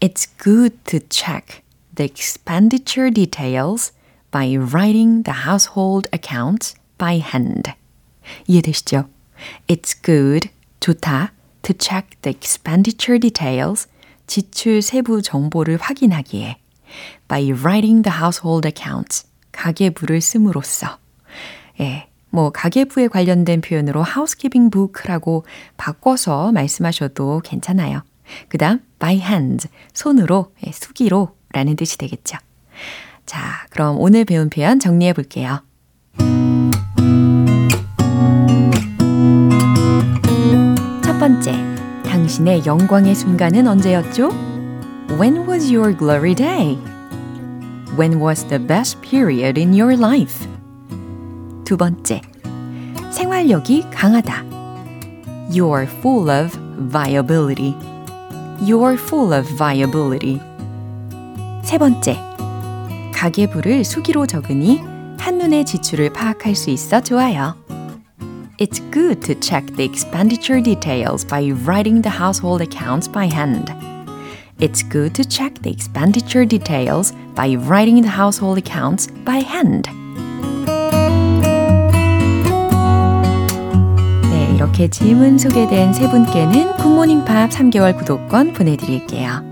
It's 0.00 0.28
good 0.42 0.76
to 0.86 1.00
check 1.08 1.62
the 1.94 2.08
expenditure 2.10 3.12
details 3.12 3.92
by 4.30 4.56
writing 4.56 5.22
the 5.22 5.46
household 5.46 6.08
accounts 6.12 6.74
by 6.98 7.20
hand. 7.20 7.72
이해되시죠? 8.46 9.08
It's 9.68 9.94
good, 10.02 10.50
좋다, 10.80 11.32
to 11.62 11.74
check 11.78 12.16
the 12.22 12.34
expenditure 12.34 13.20
details, 13.20 13.88
지출 14.26 14.82
세부 14.82 15.22
정보를 15.22 15.78
확인하기에 15.80 16.56
by 17.28 17.52
writing 17.52 18.02
the 18.02 18.18
household 18.18 18.66
accounts, 18.66 19.26
가계부를 19.52 20.20
씀으로써. 20.20 20.98
예, 21.80 22.08
뭐 22.34 22.50
가계부에 22.50 23.06
관련된 23.06 23.60
표현으로 23.60 24.00
housekeeping 24.04 24.68
book라고 24.68 25.44
바꿔서 25.76 26.50
말씀하셔도 26.50 27.40
괜찮아요. 27.44 28.02
그 28.48 28.58
다음 28.58 28.80
by 28.98 29.18
hand, 29.18 29.68
손으로, 29.92 30.52
예, 30.66 30.72
수기로 30.72 31.36
라는 31.52 31.76
뜻이 31.76 31.96
되겠죠. 31.96 32.36
자, 33.24 33.38
그럼 33.70 34.00
오늘 34.00 34.24
배운 34.24 34.50
표현 34.50 34.80
정리해 34.80 35.12
볼게요. 35.12 35.62
첫 41.04 41.18
번째, 41.20 41.52
당신의 42.04 42.66
영광의 42.66 43.14
순간은 43.14 43.68
언제였죠? 43.68 44.30
When 45.20 45.48
was 45.48 45.72
your 45.72 45.96
glory 45.96 46.34
day? 46.34 46.76
When 47.96 48.20
was 48.20 48.44
the 48.48 48.58
best 48.58 49.00
period 49.02 49.56
in 49.56 49.72
your 49.72 49.96
life? 49.96 50.52
두 51.65 51.77
번째, 51.77 52.21
생활력이 53.11 53.85
강하다. 53.91 54.43
You 55.51 55.73
are 55.73 55.87
full 55.87 56.29
of 56.29 56.57
viability. 56.91 57.75
You 58.61 58.83
are 58.85 58.95
full 58.95 59.33
of 59.33 59.47
viability. 59.55 60.39
세 61.63 61.77
번째, 61.77 62.17
가계부를 63.13 63.83
수기로 63.83 64.25
적으니 64.25 64.81
한눈에 65.19 65.65
지출을 65.65 66.13
파악할 66.13 66.55
수 66.55 66.69
있어 66.69 67.01
좋아요. 67.01 67.55
It's 68.57 68.81
good 68.91 69.21
to 69.21 69.35
check 69.39 69.65
the 69.75 69.85
expenditure 69.85 70.61
details 70.61 71.25
by 71.25 71.51
writing 71.65 72.01
the 72.01 72.11
household 72.11 72.61
accounts 72.61 73.09
by 73.11 73.27
hand. 73.27 73.73
it's 74.59 74.83
good 74.83 75.15
to 75.15 75.23
check 75.23 75.53
the 75.61 75.71
expenditure 75.71 76.45
details 76.45 77.13
by 77.33 77.55
writing 77.55 78.01
the 78.01 78.09
household 78.09 78.57
accounts 78.57 79.07
by 79.23 79.37
hand. 79.37 79.87
이렇게 84.74 84.90
질문 84.90 85.38
소개된 85.38 85.92
세 85.92 86.10
분께는 86.10 86.76
굿모닝 86.78 87.24
팝 87.24 87.48
3개월 87.48 87.96
구독권 87.96 88.54
보내드릴게요. 88.54 89.44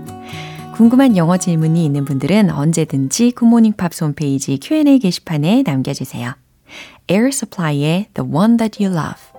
궁금한 0.75 1.15
영어 1.15 1.37
질문이 1.37 1.85
있는 1.85 2.03
분들은 2.03 2.49
언제든지 2.49 3.31
굿모닝 3.31 3.71
팝스 3.77 4.03
홈페이지 4.03 4.59
Q&A 4.61 4.99
게시판에 4.99 5.63
남겨주세요. 5.65 6.33
Air 7.09 7.29
Supply의 7.29 8.07
The 8.13 8.29
One 8.29 8.57
That 8.57 8.83
You 8.83 8.93
Love 8.93 9.32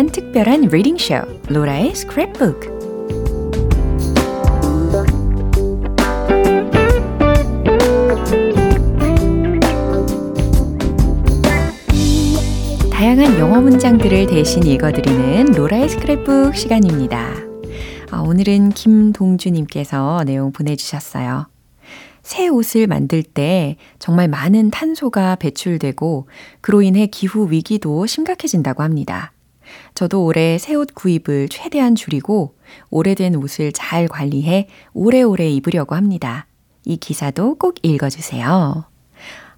위한 0.00 0.06
특별한 0.06 0.62
리딩 0.62 0.96
쇼 0.96 1.14
로라의 1.48 1.92
스크랩북 1.92 2.80
다양한 12.90 13.38
영어 13.38 13.60
문장들을 13.60 14.28
대신 14.28 14.64
읽어드리는 14.64 15.52
로라의 15.52 15.88
스크랩북 15.88 16.54
시간입니다. 16.54 17.34
아, 18.10 18.20
오늘은 18.20 18.70
김동주님께서 18.70 20.24
내용 20.24 20.50
보내주셨어요. 20.52 21.46
새 22.22 22.48
옷을 22.48 22.86
만들 22.86 23.22
때 23.22 23.76
정말 23.98 24.28
많은 24.28 24.70
탄소가 24.70 25.36
배출되고 25.36 26.26
그로 26.62 26.80
인해 26.80 27.06
기후 27.06 27.50
위기도 27.50 28.06
심각해진다고 28.06 28.82
합니다. 28.82 29.32
저도 29.94 30.24
올해 30.24 30.58
새 30.58 30.74
옷 30.74 30.94
구입을 30.94 31.48
최대한 31.48 31.94
줄이고 31.94 32.54
오래된 32.90 33.36
옷을 33.36 33.72
잘 33.72 34.08
관리해 34.08 34.68
오래오래 34.94 35.48
입으려고 35.50 35.94
합니다. 35.94 36.46
이 36.84 36.96
기사도 36.96 37.56
꼭 37.56 37.76
읽어주세요. 37.82 38.84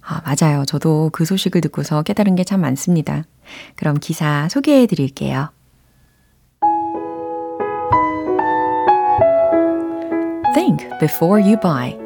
아, 0.05 0.21
맞아요. 0.25 0.65
저도 0.65 1.09
그 1.13 1.23
소식을 1.25 1.61
듣고서 1.61 2.03
깨달은 2.03 2.35
게 2.35 2.43
참 2.43 2.61
많습니다. 2.61 3.23
그럼 3.75 3.97
기사 3.99 4.47
소개해 4.49 4.85
드릴게요. 4.87 5.49
Think 10.53 10.85
before 10.99 11.39
you 11.39 11.57
buy. 11.57 11.97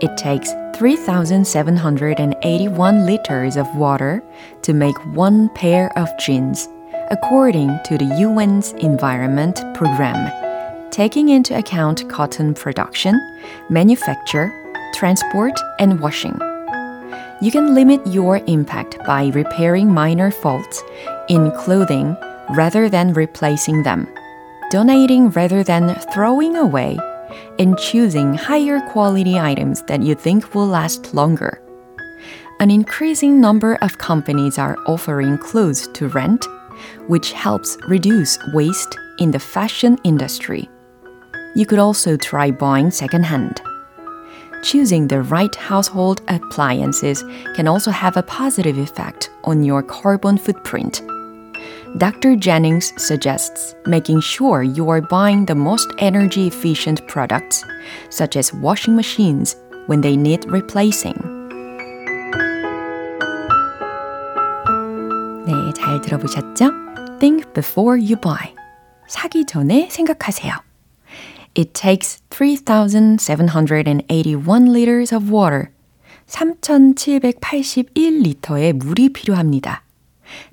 It 0.00 0.14
takes 0.16 0.54
3,781 0.78 3.04
liters 3.04 3.56
of 3.56 3.66
water 3.76 4.22
to 4.62 4.72
make 4.72 4.96
one 5.14 5.48
pair 5.54 5.90
of 5.96 6.08
jeans, 6.18 6.68
according 7.10 7.78
to 7.84 7.96
the 7.96 8.22
UN's 8.22 8.72
Environment 8.72 9.62
Program, 9.74 10.30
taking 10.90 11.30
into 11.30 11.56
account 11.56 12.08
cotton 12.10 12.52
production, 12.52 13.18
manufacture, 13.70 14.52
transport, 14.94 15.54
and 15.78 16.00
washing. 16.00 16.38
You 17.40 17.50
can 17.50 17.74
limit 17.74 18.06
your 18.06 18.40
impact 18.46 18.98
by 19.06 19.28
repairing 19.28 19.92
minor 19.92 20.30
faults 20.30 20.82
in 21.28 21.50
clothing 21.52 22.16
rather 22.50 22.88
than 22.88 23.12
replacing 23.12 23.84
them, 23.84 24.08
donating 24.70 25.30
rather 25.30 25.62
than 25.62 25.94
throwing 26.12 26.56
away, 26.56 26.98
and 27.58 27.78
choosing 27.78 28.34
higher 28.34 28.80
quality 28.90 29.38
items 29.38 29.82
that 29.82 30.02
you 30.02 30.14
think 30.14 30.54
will 30.54 30.66
last 30.66 31.14
longer. 31.14 31.62
An 32.60 32.70
increasing 32.70 33.40
number 33.40 33.76
of 33.82 33.98
companies 33.98 34.58
are 34.58 34.76
offering 34.86 35.38
clothes 35.38 35.86
to 35.94 36.08
rent, 36.08 36.44
which 37.06 37.32
helps 37.32 37.76
reduce 37.88 38.38
waste 38.52 38.98
in 39.18 39.30
the 39.30 39.38
fashion 39.38 39.98
industry. 40.04 40.68
You 41.54 41.66
could 41.66 41.78
also 41.78 42.16
try 42.16 42.50
buying 42.50 42.90
secondhand. 42.90 43.60
Choosing 44.62 45.06
the 45.06 45.22
right 45.22 45.54
household 45.54 46.20
appliances 46.28 47.22
can 47.54 47.68
also 47.68 47.90
have 47.90 48.16
a 48.16 48.22
positive 48.22 48.78
effect 48.78 49.30
on 49.44 49.62
your 49.62 49.82
carbon 49.82 50.36
footprint. 50.36 51.02
Dr. 51.96 52.36
Jennings 52.36 52.92
suggests 53.02 53.74
making 53.86 54.20
sure 54.20 54.62
you 54.62 54.90
are 54.90 55.00
buying 55.00 55.46
the 55.46 55.54
most 55.54 55.88
energy 55.98 56.46
efficient 56.46 57.06
products, 57.08 57.64
such 58.10 58.36
as 58.36 58.52
washing 58.52 58.94
machines, 58.94 59.56
when 59.86 60.00
they 60.00 60.16
need 60.16 60.44
replacing. 60.50 61.37
잘 65.98 66.02
들어보셨죠? 66.02 66.70
Think 67.18 67.52
before 67.52 68.00
you 68.00 68.16
buy. 68.16 68.54
사기 69.08 69.44
전에 69.44 69.88
생각하세요. 69.90 70.54
It 71.56 71.72
takes 71.72 72.22
3,781 72.30 74.68
liters 74.68 75.12
of 75.14 75.32
water. 75.32 75.70
3,781리터의 76.26 78.74
물이 78.74 79.12
필요합니다. 79.12 79.82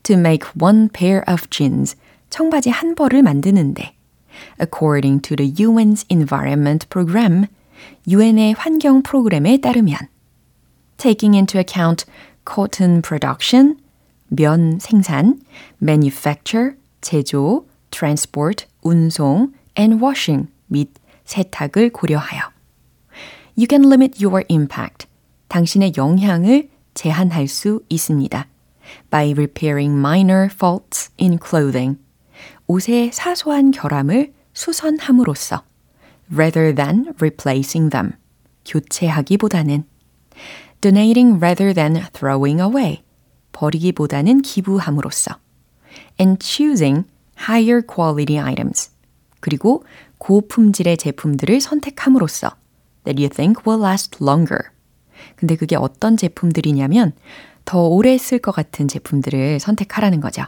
To 0.04 0.16
make 0.16 0.50
one 0.60 0.90
pair 0.90 1.24
of 1.30 1.48
jeans. 1.50 1.96
청바지 2.30 2.72
한 2.72 2.96
벌을 2.96 3.22
만드는데. 3.22 3.94
According 4.60 5.22
to 5.22 5.36
the 5.36 5.54
UN's 5.60 6.04
Environment 6.10 6.90
Program. 6.90 7.46
UN의 8.10 8.56
환경 8.58 9.04
프로그램에 9.04 9.58
따르면. 9.58 10.00
Taking 10.98 11.36
into 11.36 11.60
account 11.60 12.06
cotton 12.46 13.02
production. 13.02 13.76
면 14.36 14.80
생산. 14.80 15.40
Manufacture. 15.82 16.76
제조. 17.02 17.66
Transport. 17.92 18.66
운송. 18.82 19.54
And 19.78 20.04
washing. 20.04 20.50
및 20.68 20.92
세탁을 21.26 21.92
고려하여 21.92 22.42
You 23.58 23.68
can 23.70 23.84
limit 23.86 24.24
your 24.24 24.44
impact. 24.50 25.08
당신의 25.48 25.94
영향을 25.96 26.70
제한할 26.94 27.48
수 27.48 27.82
있습니다. 27.90 28.48
By 29.10 29.32
repairing 29.32 29.98
minor 29.98 30.50
faults 30.52 31.12
in 31.20 31.38
clothing. 31.40 31.98
옷의 32.68 33.12
사소한 33.14 33.72
결함을 33.72 34.34
수선함으로써 34.54 35.64
rather 36.32 36.74
than 36.74 37.14
replacing 37.22 37.92
them. 37.92 38.14
교체하기보다는 38.66 39.86
donating 40.82 41.40
rather 41.40 41.74
than 41.74 42.08
throwing 42.14 42.60
away. 42.60 43.05
버리기보다는 43.56 44.42
기부함으로써 44.42 45.38
and 46.20 46.46
choosing 46.46 47.06
higher 47.40 47.82
quality 47.82 48.38
items. 48.38 48.92
그리고 49.40 49.84
고품질의 50.18 50.98
제품들을 50.98 51.62
선택함으로써 51.62 52.52
that 53.06 53.22
you 53.22 53.30
think 53.30 53.64
will 53.66 53.82
last 53.82 54.18
longer. 54.22 54.72
근데 55.36 55.56
그게 55.56 55.76
어떤 55.76 56.18
제품들이냐면 56.18 57.14
더 57.64 57.88
오래 57.88 58.18
쓸 58.18 58.40
것 58.40 58.52
같은 58.52 58.88
제품들을 58.88 59.60
선택하라는 59.60 60.20
거죠. 60.20 60.44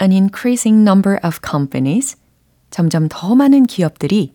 An 0.00 0.12
increasing 0.12 0.82
number 0.82 1.18
of 1.24 1.40
companies, 1.44 2.16
점점 2.70 3.08
더 3.08 3.34
많은 3.34 3.64
기업들이 3.64 4.34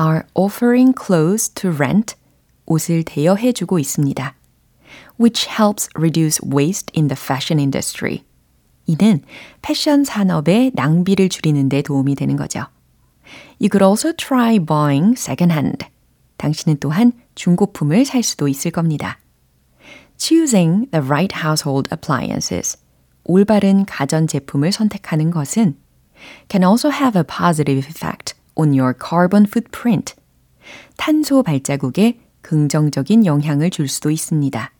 are 0.00 0.22
offering 0.34 0.94
clothes 0.96 1.50
to 1.50 1.70
rent, 1.70 2.14
옷을 2.66 3.04
대여해 3.04 3.52
주고 3.52 3.78
있습니다. 3.78 4.34
Which 5.18 5.46
helps 5.46 5.88
reduce 5.96 6.40
waste 6.42 6.90
in 6.94 7.08
the 7.08 7.16
fashion 7.16 7.58
industry. 7.58 8.24
이는 8.86 9.22
패션 9.62 10.04
산업의 10.04 10.72
낭비를 10.74 11.28
줄이는 11.28 11.68
데 11.68 11.82
도움이 11.82 12.14
되는 12.14 12.36
거죠. 12.36 12.66
You 13.58 13.68
could 13.70 13.82
also 13.82 14.12
try 14.12 14.58
buying 14.58 15.14
secondhand. 15.18 15.86
당신은 16.36 16.78
또한 16.80 17.12
중고품을 17.34 18.04
살 18.04 18.22
수도 18.22 18.48
있을 18.48 18.70
겁니다. 18.70 19.18
Choosing 20.18 20.90
the 20.90 21.04
right 21.04 21.34
household 21.42 21.88
appliances. 21.92 22.78
올바른 23.24 23.86
가전 23.86 24.26
제품을 24.26 24.72
선택하는 24.72 25.30
것은 25.30 25.76
can 26.48 26.62
also 26.62 26.90
have 26.90 27.18
a 27.18 27.24
positive 27.24 27.88
effect 27.88 28.34
on 28.54 28.78
your 28.78 28.94
carbon 28.94 29.46
footprint. 29.46 30.14
탄소 30.96 31.42
발자국에 31.42 32.20
긍정적인 32.42 33.24
영향을 33.24 33.70
줄 33.70 33.88
수도 33.88 34.10
있습니다. 34.10 34.70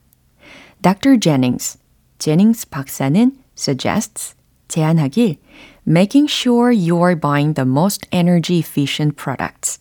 Dr. 0.84 1.16
Jennings, 1.18 1.78
제닝스 2.18 2.68
박사는 2.68 3.32
suggests, 3.56 4.34
제안하길 4.68 5.38
making 5.86 6.28
sure 6.28 6.70
you're 6.70 7.18
buying 7.18 7.54
the 7.54 7.66
most 7.66 8.06
energy 8.12 8.58
efficient 8.58 9.16
products. 9.16 9.80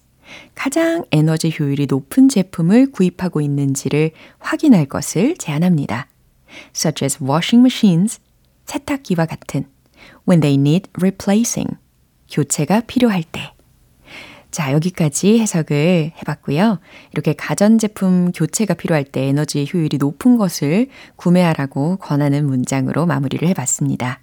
가장 0.56 1.04
에너지 1.12 1.54
효율이 1.60 1.88
높은 1.90 2.30
제품을 2.30 2.92
구입하고 2.94 3.42
있는지를 3.42 4.12
확인할 4.40 4.86
것을 4.86 5.36
제안합니다. 5.36 6.08
such 6.74 7.04
as 7.04 7.22
washing 7.22 7.60
machines, 7.60 8.22
세탁기와 8.66 9.26
같은 9.26 9.66
when 10.26 10.40
they 10.40 10.56
need 10.56 10.90
replacing, 10.98 11.76
교체가 12.32 12.80
필요할 12.88 13.24
때. 13.24 13.53
자, 14.54 14.72
여기까지 14.72 15.40
해석을 15.40 16.12
해봤고요. 16.16 16.80
이렇게 17.12 17.34
가전제품 17.34 18.32
교체가 18.34 18.76
필요할 18.76 19.04
때 19.04 19.24
에너지 19.24 19.68
효율이 19.74 19.98
높은 19.98 20.38
것을 20.38 20.90
구매하라고 21.16 21.98
권하는 21.98 22.46
문장으로 22.46 23.08
마무리를 23.08 23.48
해봤습니다. 23.48 24.20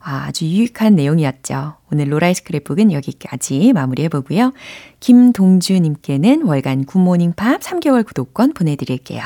아, 0.00 0.24
아주 0.26 0.46
유익한 0.46 0.94
내용이었죠. 0.94 1.74
오늘 1.92 2.10
로라이 2.10 2.32
스크랩북은 2.32 2.92
여기까지 2.92 3.74
마무리해보고요. 3.74 4.54
김동주님께는 5.00 6.44
월간 6.44 6.86
굿모닝 6.86 7.34
팝 7.34 7.60
3개월 7.60 8.06
구독권 8.06 8.54
보내드릴게요. 8.54 9.22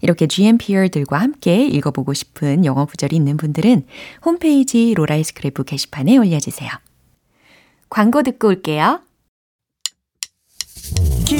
이렇게 0.00 0.26
GMPR들과 0.26 1.18
함께 1.18 1.64
읽어보고 1.68 2.14
싶은 2.14 2.64
영어 2.64 2.84
구절이 2.84 3.14
있는 3.14 3.36
분들은 3.36 3.86
홈페이지 4.24 4.92
로라이 4.94 5.22
스크랩북 5.22 5.66
게시판에 5.66 6.16
올려주세요. 6.16 6.68
광고 7.88 8.24
듣고 8.24 8.48
올게요. 8.48 9.02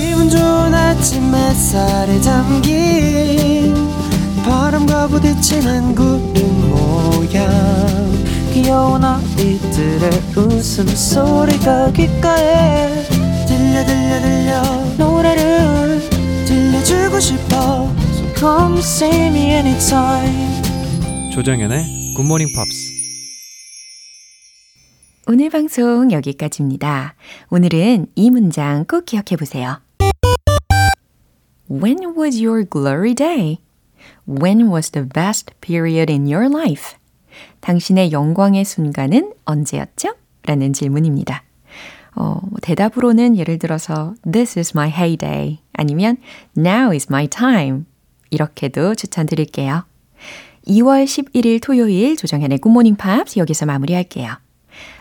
기분 0.03 0.29
좋은 0.29 0.75
아침 0.75 1.33
햇살에 1.33 2.21
담긴 2.21 3.73
바람과 4.45 5.07
부딪히는 5.07 5.95
구름 5.95 6.71
모양. 6.71 7.49
귀여운 8.53 9.05
아이들의 9.05 10.11
웃음소리가 10.37 11.93
귓가에 11.93 13.05
들려 13.47 13.87
들려 13.87 14.21
들려. 14.21 14.63
노래를 14.99 16.01
들려주고 16.47 17.21
싶어. 17.21 17.89
So 18.13 18.35
come 18.35 18.79
see 18.81 19.27
me 19.29 19.53
anytime. 19.53 20.63
조정연의 21.33 22.15
굿모닝 22.17 22.49
팝스 22.57 22.91
오늘 25.29 25.49
방송 25.49 26.11
여기까지입니다. 26.11 27.15
오늘은 27.51 28.09
이 28.17 28.31
문장 28.33 28.85
꼭 28.85 29.05
기억해 29.07 29.37
보세요. 29.39 29.81
When 31.73 32.15
was 32.15 32.39
your 32.39 32.65
glory 32.65 33.15
day? 33.15 33.61
When 34.27 34.69
was 34.69 34.91
the 34.91 35.09
best 35.09 35.59
period 35.63 36.13
in 36.13 36.31
your 36.31 36.51
life? 36.51 36.99
당신의 37.61 38.13
영광의 38.13 38.67
순간은 38.67 39.33
언제였죠? 39.47 40.15
라는 40.45 40.75
질문입니다. 40.75 41.43
어, 42.15 42.43
대답으로는 42.61 43.39
예를 43.39 43.59
들어서 43.59 44.15
This 44.31 44.59
is 44.59 44.73
my 44.77 44.91
heyday 44.91 45.61
아니면 45.73 46.19
Now 46.59 46.93
is 46.93 47.07
my 47.09 47.27
time 47.27 47.87
이렇게도 48.29 48.95
추천드릴게요. 48.95 49.87
2월 50.67 51.07
11일 51.07 51.63
토요일 51.63 52.19
조정현의 52.19 52.59
굿모닝 52.59 52.97
팝스 52.97 53.39
여기서 53.39 53.65
마무리할게요. 53.65 54.35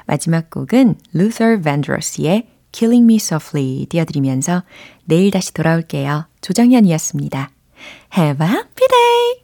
마지막 0.06 0.50
곡은 0.50 0.96
Luther 1.14 1.62
Vandross의 1.62 2.48
Killing 2.72 3.06
Me 3.06 3.16
Softly 3.16 3.86
띄워드리면서 3.88 4.64
내일 5.06 5.32
다시 5.32 5.54
돌아올게요. 5.54 6.28
조정현이었습니다. 6.42 7.52
Have 8.18 8.46
a 8.46 8.52
happy 8.54 8.88
day! 8.88 9.42